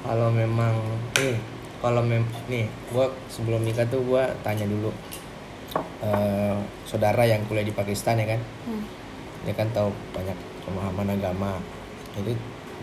kalau 0.00 0.28
memang 0.30 0.74
nih 1.14 1.36
kalau 1.78 2.00
mem 2.00 2.22
nih 2.46 2.64
gua 2.88 3.06
sebelum 3.28 3.60
nikah 3.60 3.84
tuh 3.84 4.00
gua 4.02 4.30
tanya 4.40 4.64
dulu 4.64 4.94
eh, 6.00 6.56
saudara 6.84 7.22
yang 7.22 7.42
kuliah 7.44 7.62
di 7.62 7.74
Pakistan 7.74 8.16
ya 8.16 8.26
kan 8.28 8.40
Hmm. 8.64 8.82
dia 9.42 9.52
kan 9.52 9.68
tahu 9.70 9.90
banyak 10.10 10.34
pemahaman 10.62 11.08
agama 11.12 11.52
itu 12.18 12.32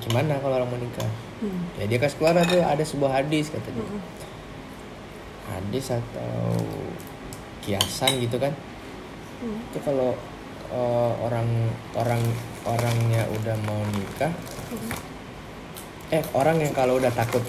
gimana 0.02 0.38
kalau 0.39 0.56
orang 0.58 0.69
mau 0.69 0.80
nikah 0.80 1.10
Hmm. 1.36 1.67
ya 1.76 1.84
dia 1.84 2.00
kasih 2.00 2.15
keluar 2.15 2.39
tuh 2.43 2.63
ada 2.63 2.80
sebuah 2.80 3.12
hadis 3.12 3.52
katanya 3.52 3.84
Hmm. 3.84 4.02
hadis 5.52 5.91
atau 5.91 6.56
kiasan 7.60 8.24
gitu 8.24 8.39
kan 8.39 8.56
Hmm. 9.43 9.60
itu 9.67 9.80
kalau 9.84 10.15
eh, 10.65 11.13
orang 11.19 11.48
orang 11.93 12.24
orangnya 12.63 13.28
udah 13.30 13.56
mau 13.63 13.84
nikah 13.91 14.32
eh 16.08 16.24
orang 16.32 16.58
yang 16.58 16.71
kalau 16.71 16.95
udah 16.95 17.12
takut 17.12 17.43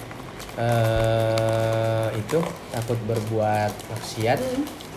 eh 0.57 2.07
itu 2.17 2.39
takut 2.69 2.99
berbuat 3.05 3.71
maksiat 3.87 4.39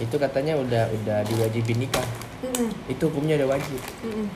itu 0.01 0.17
katanya 0.17 0.57
udah 0.57 0.89
udah 0.91 1.19
diwajibin 1.25 1.85
nikah 1.85 2.05
Mm-mm. 2.41 2.73
itu 2.89 3.03
hukumnya 3.07 3.37
udah 3.39 3.55
wajib 3.55 3.81
Mm-mm. 4.03 4.27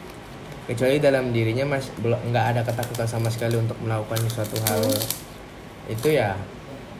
Kecuali 0.64 0.96
dalam 0.96 1.30
dirinya 1.30 1.76
mas 1.76 1.92
belum 2.00 2.32
nggak 2.32 2.46
ada 2.56 2.60
ketakutan 2.64 3.08
sama 3.08 3.28
sekali 3.28 3.60
untuk 3.60 3.76
melakukan 3.84 4.18
suatu 4.32 4.56
hal. 4.64 4.80
Itu 5.88 6.08
ya 6.08 6.32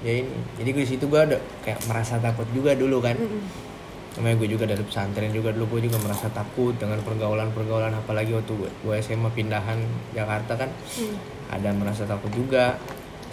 ya 0.04 0.12
ini. 0.20 0.36
Jadi 0.60 0.70
di 0.76 0.84
situ 0.84 1.04
gua 1.08 1.24
ada 1.24 1.40
kayak 1.64 1.80
merasa 1.88 2.20
takut 2.20 2.44
juga 2.52 2.76
dulu 2.76 3.00
kan. 3.00 3.16
Mm-mm. 3.16 3.72
namanya 4.14 4.46
gue 4.46 4.54
juga 4.54 4.62
dari 4.62 4.78
pesantren 4.78 5.34
juga 5.34 5.50
dulu 5.50 5.74
gue 5.74 5.90
juga 5.90 5.98
merasa 5.98 6.30
takut 6.30 6.70
dengan 6.78 7.02
pergaulan 7.02 7.50
pergaulan 7.50 7.90
apalagi 7.98 8.30
waktu 8.30 8.54
gue, 8.54 8.70
gue 8.86 8.94
SMA 9.02 9.26
pindahan 9.34 9.74
Jakarta 10.14 10.54
kan. 10.54 10.70
Mm. 10.70 11.16
ada 11.50 11.70
merasa 11.74 12.06
takut 12.06 12.30
juga. 12.30 12.78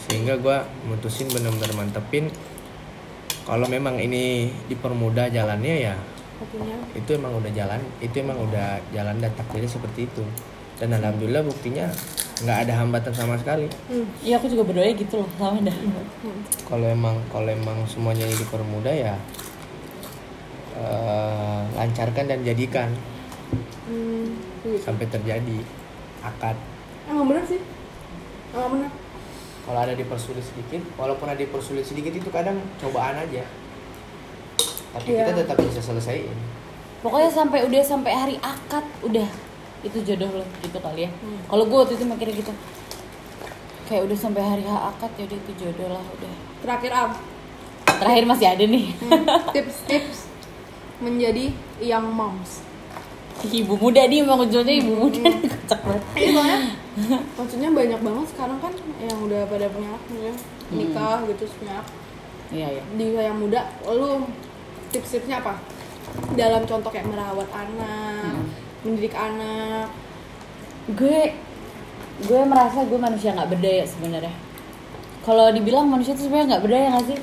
Sehingga 0.10 0.42
gue 0.42 0.58
mutusin 0.90 1.30
benar-benar 1.30 1.78
mantepin. 1.78 2.34
Kalau 3.46 3.70
memang 3.70 4.02
ini 4.02 4.50
dipermudah 4.74 5.30
jalannya 5.30 5.76
ya 5.86 5.94
Itu 6.94 7.10
emang 7.14 7.34
udah 7.38 7.52
jalan 7.52 7.82
itu 8.00 8.16
emang 8.18 8.38
udah 8.42 8.82
jalan 8.90 9.16
dan 9.18 9.32
takdirnya 9.34 9.70
seperti 9.70 10.06
itu 10.06 10.24
dan 10.78 10.98
alhamdulillah 10.98 11.46
buktinya 11.46 11.86
nggak 12.42 12.58
ada 12.66 12.74
hambatan 12.82 13.14
sama 13.14 13.38
sekali 13.38 13.70
mm. 13.70 14.26
Iya 14.26 14.42
aku 14.42 14.50
juga 14.50 14.66
berdoa 14.66 14.90
gitu 14.92 15.22
loh 15.22 15.30
sama 15.38 15.62
dah. 15.62 15.78
Mm. 15.78 16.42
kalau 16.66 16.88
emang 16.90 17.16
kalau 17.30 17.46
emang 17.48 17.78
semuanya 17.86 18.26
ini 18.26 18.36
dipermudah 18.36 18.90
ya 18.92 19.14
eh, 20.76 21.62
lancarkan 21.76 22.26
dan 22.28 22.42
jadikan 22.42 22.90
Mm. 23.92 24.40
Gitu. 24.64 24.78
sampai 24.80 25.04
terjadi 25.04 25.58
akad 26.24 26.56
Emang 27.04 27.28
bener 27.28 27.44
sih 27.44 27.60
Emang 28.56 28.80
bener 28.80 28.92
kalau 29.62 29.78
ada 29.78 29.92
dipersulit 29.92 30.42
sedikit 30.42 30.80
walaupun 30.96 31.28
ada 31.28 31.38
dipersulit 31.38 31.84
sedikit 31.84 32.10
itu 32.10 32.30
kadang 32.32 32.56
cobaan 32.80 33.20
aja 33.20 33.44
tapi 34.92 35.08
Iya. 35.16 35.24
kita 35.28 35.32
tetap 35.44 35.58
bisa 35.60 35.82
selesaiin 35.82 36.36
Pokoknya 37.02 37.34
sampai 37.34 37.66
udah 37.66 37.82
sampai 37.82 38.14
hari 38.14 38.36
akad 38.46 38.86
udah 39.02 39.26
itu 39.82 39.98
jodoh 40.06 40.30
lo 40.30 40.46
gitu 40.62 40.78
kali 40.78 41.10
ya. 41.10 41.10
Hmm. 41.10 41.42
Kalau 41.50 41.66
gue 41.66 41.78
waktu 41.82 41.98
itu 41.98 42.06
mikirnya 42.06 42.36
gitu. 42.38 42.54
Kayak 43.90 44.06
udah 44.06 44.18
sampai 44.22 44.44
hari 44.46 44.64
H 44.70 44.74
akad 44.94 45.12
jadi 45.18 45.34
itu 45.34 45.52
jodoh 45.58 45.90
lah 45.90 46.06
udah. 46.06 46.34
Terakhir 46.62 46.92
Am 46.94 47.12
Terakhir 47.90 48.24
masih 48.30 48.48
ada 48.54 48.64
nih. 48.70 48.94
Hmm. 49.02 49.26
Tips-tips 49.58 50.30
Menjadi 51.02 51.50
young 51.82 52.14
moms 52.14 52.62
ibu 53.42 53.74
muda 53.74 54.06
nih 54.06 54.22
emang 54.22 54.46
ujungnya 54.46 54.86
ibu 54.86 54.94
muda 54.94 55.18
nih 55.26 55.50
kocak 55.50 55.82
banget. 55.82 56.04
Iya 56.14 56.30
soalnya 56.30 56.60
Maksudnya 57.42 57.70
banyak 57.74 58.00
banget 58.06 58.26
sekarang 58.38 58.58
kan 58.62 58.74
Yang 59.02 59.20
udah 59.26 59.42
pada 59.50 59.66
punya 59.74 59.90
anak 59.90 60.02
maksudnya 60.06 60.34
Nikah 60.70 61.18
gitu 61.26 61.44
punya 61.58 61.74
anak 61.82 61.88
Iya 62.54 62.68
iya. 62.78 62.84
Di 62.94 63.06
yang 63.18 63.38
muda 63.42 63.62
Lu 63.90 64.30
tips-tipsnya 64.92 65.40
apa? 65.40 65.58
Dalam 66.36 66.68
contoh 66.68 66.92
kayak 66.92 67.08
merawat 67.08 67.48
anak 67.56 68.44
Mendidik 68.84 69.16
anak 69.16 69.88
Gue 70.92 71.32
gue 72.22 72.42
merasa 72.46 72.86
gue 72.86 73.00
manusia 73.00 73.34
nggak 73.34 73.50
berdaya 73.50 73.82
sebenarnya. 73.82 74.34
Kalau 75.26 75.50
dibilang 75.50 75.90
manusia 75.90 76.14
itu 76.14 76.30
sebenarnya 76.30 76.58
nggak 76.58 76.64
berdaya 76.68 76.86
nggak 76.94 77.06
sih? 77.10 77.20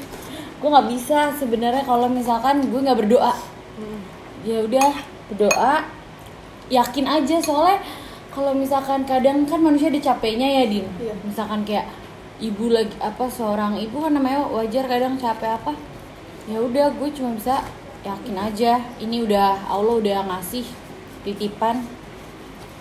Gue 0.58 0.68
nggak 0.70 0.88
bisa 0.90 1.18
sebenarnya 1.38 1.84
kalau 1.86 2.10
misalkan 2.10 2.66
gue 2.66 2.80
nggak 2.82 2.98
berdoa. 3.04 3.34
Hmm. 3.78 4.02
ya 4.42 4.58
udah 4.66 4.90
berdoa 5.30 5.86
yakin 6.66 7.06
aja 7.06 7.38
soalnya 7.38 7.78
kalau 8.34 8.50
misalkan 8.50 9.06
kadang 9.06 9.46
kan 9.46 9.62
manusia 9.62 9.86
ada 9.86 10.02
capeknya 10.02 10.62
ya 10.62 10.64
din 10.66 10.86
Iya. 10.98 11.14
misalkan 11.22 11.62
kayak 11.62 11.86
ibu 12.38 12.70
lagi 12.70 12.90
apa 12.98 13.30
seorang 13.30 13.78
ibu 13.78 14.02
kan 14.02 14.14
namanya 14.14 14.46
wajar 14.50 14.86
kadang 14.90 15.14
capek 15.14 15.58
apa 15.58 15.78
ya 16.48 16.58
udah 16.64 16.88
gue 16.96 17.08
cuma 17.12 17.36
bisa 17.36 17.60
yakin 18.00 18.36
aja 18.40 18.80
ini 18.96 19.20
udah 19.20 19.68
Allah 19.68 20.00
udah 20.00 20.18
ngasih 20.32 20.64
titipan 21.22 21.84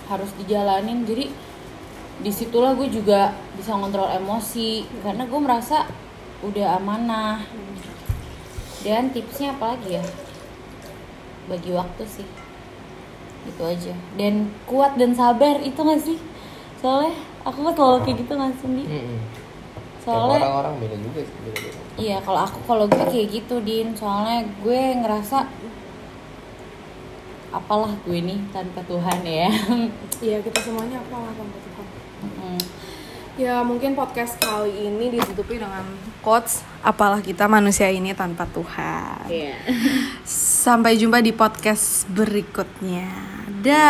harus 0.07 0.31
dijalanin. 0.39 1.03
Jadi 1.03 1.27
di 2.17 2.31
situlah 2.31 2.73
gue 2.73 2.87
juga 2.89 3.35
bisa 3.59 3.75
ngontrol 3.75 4.07
emosi 4.07 4.87
karena 5.03 5.27
gue 5.27 5.39
merasa 5.43 5.83
udah 6.41 6.79
amanah. 6.79 7.43
Dan 8.87 9.11
tipsnya 9.11 9.51
apa 9.51 9.75
lagi 9.75 9.99
ya? 9.99 10.03
Bagi 11.51 11.75
waktu 11.75 12.03
sih. 12.07 12.27
Itu 13.43 13.61
aja. 13.67 13.93
Dan 14.15 14.47
kuat 14.63 14.95
dan 14.95 15.11
sabar 15.11 15.59
itu 15.59 15.75
gak 15.75 16.01
sih? 16.01 16.17
Soalnya 16.79 17.19
aku 17.43 17.67
kan 17.67 17.73
selalu 17.73 17.97
kayak 18.05 18.17
gitu 18.23 18.31
nggak? 18.37 18.53
Mm-mm. 18.63 19.19
Soalnya 20.07 20.39
orang-orang 20.39 20.73
beda 20.79 20.95
juga 21.03 21.21
sih 21.27 21.87
iya 21.97 22.21
kalau 22.21 22.45
aku 22.45 22.59
kalau 22.63 22.85
gue 22.87 23.03
kayak 23.09 23.27
gitu 23.33 23.59
din. 23.59 23.91
Soalnya 23.97 24.45
gue 24.63 24.81
ngerasa 25.03 25.49
apalah 27.51 27.91
gue 28.05 28.17
nih 28.21 28.39
tanpa 28.55 28.79
Tuhan 28.87 29.19
ya. 29.25 29.51
Iya 30.17 30.41
kita 30.41 30.57
semuanya 30.65 30.97
apa 30.97 31.13
lah 31.13 31.33
tanpa 31.37 31.57
Tuhan. 31.61 31.85
Mm-mm. 32.25 32.57
Ya 33.37 33.61
mungkin 33.61 33.93
podcast 33.93 34.33
kali 34.41 34.89
ini 34.89 35.13
ditutupi 35.13 35.61
dengan 35.61 35.85
quotes 36.25 36.65
Apalah 36.81 37.21
kita 37.21 37.45
manusia 37.45 37.85
ini 37.93 38.17
tanpa 38.17 38.49
Tuhan. 38.49 39.29
Iya. 39.29 39.61
Sampai 40.65 40.97
jumpa 40.97 41.21
di 41.21 41.37
podcast 41.37 42.09
berikutnya. 42.09 43.13
Dah 43.61 43.85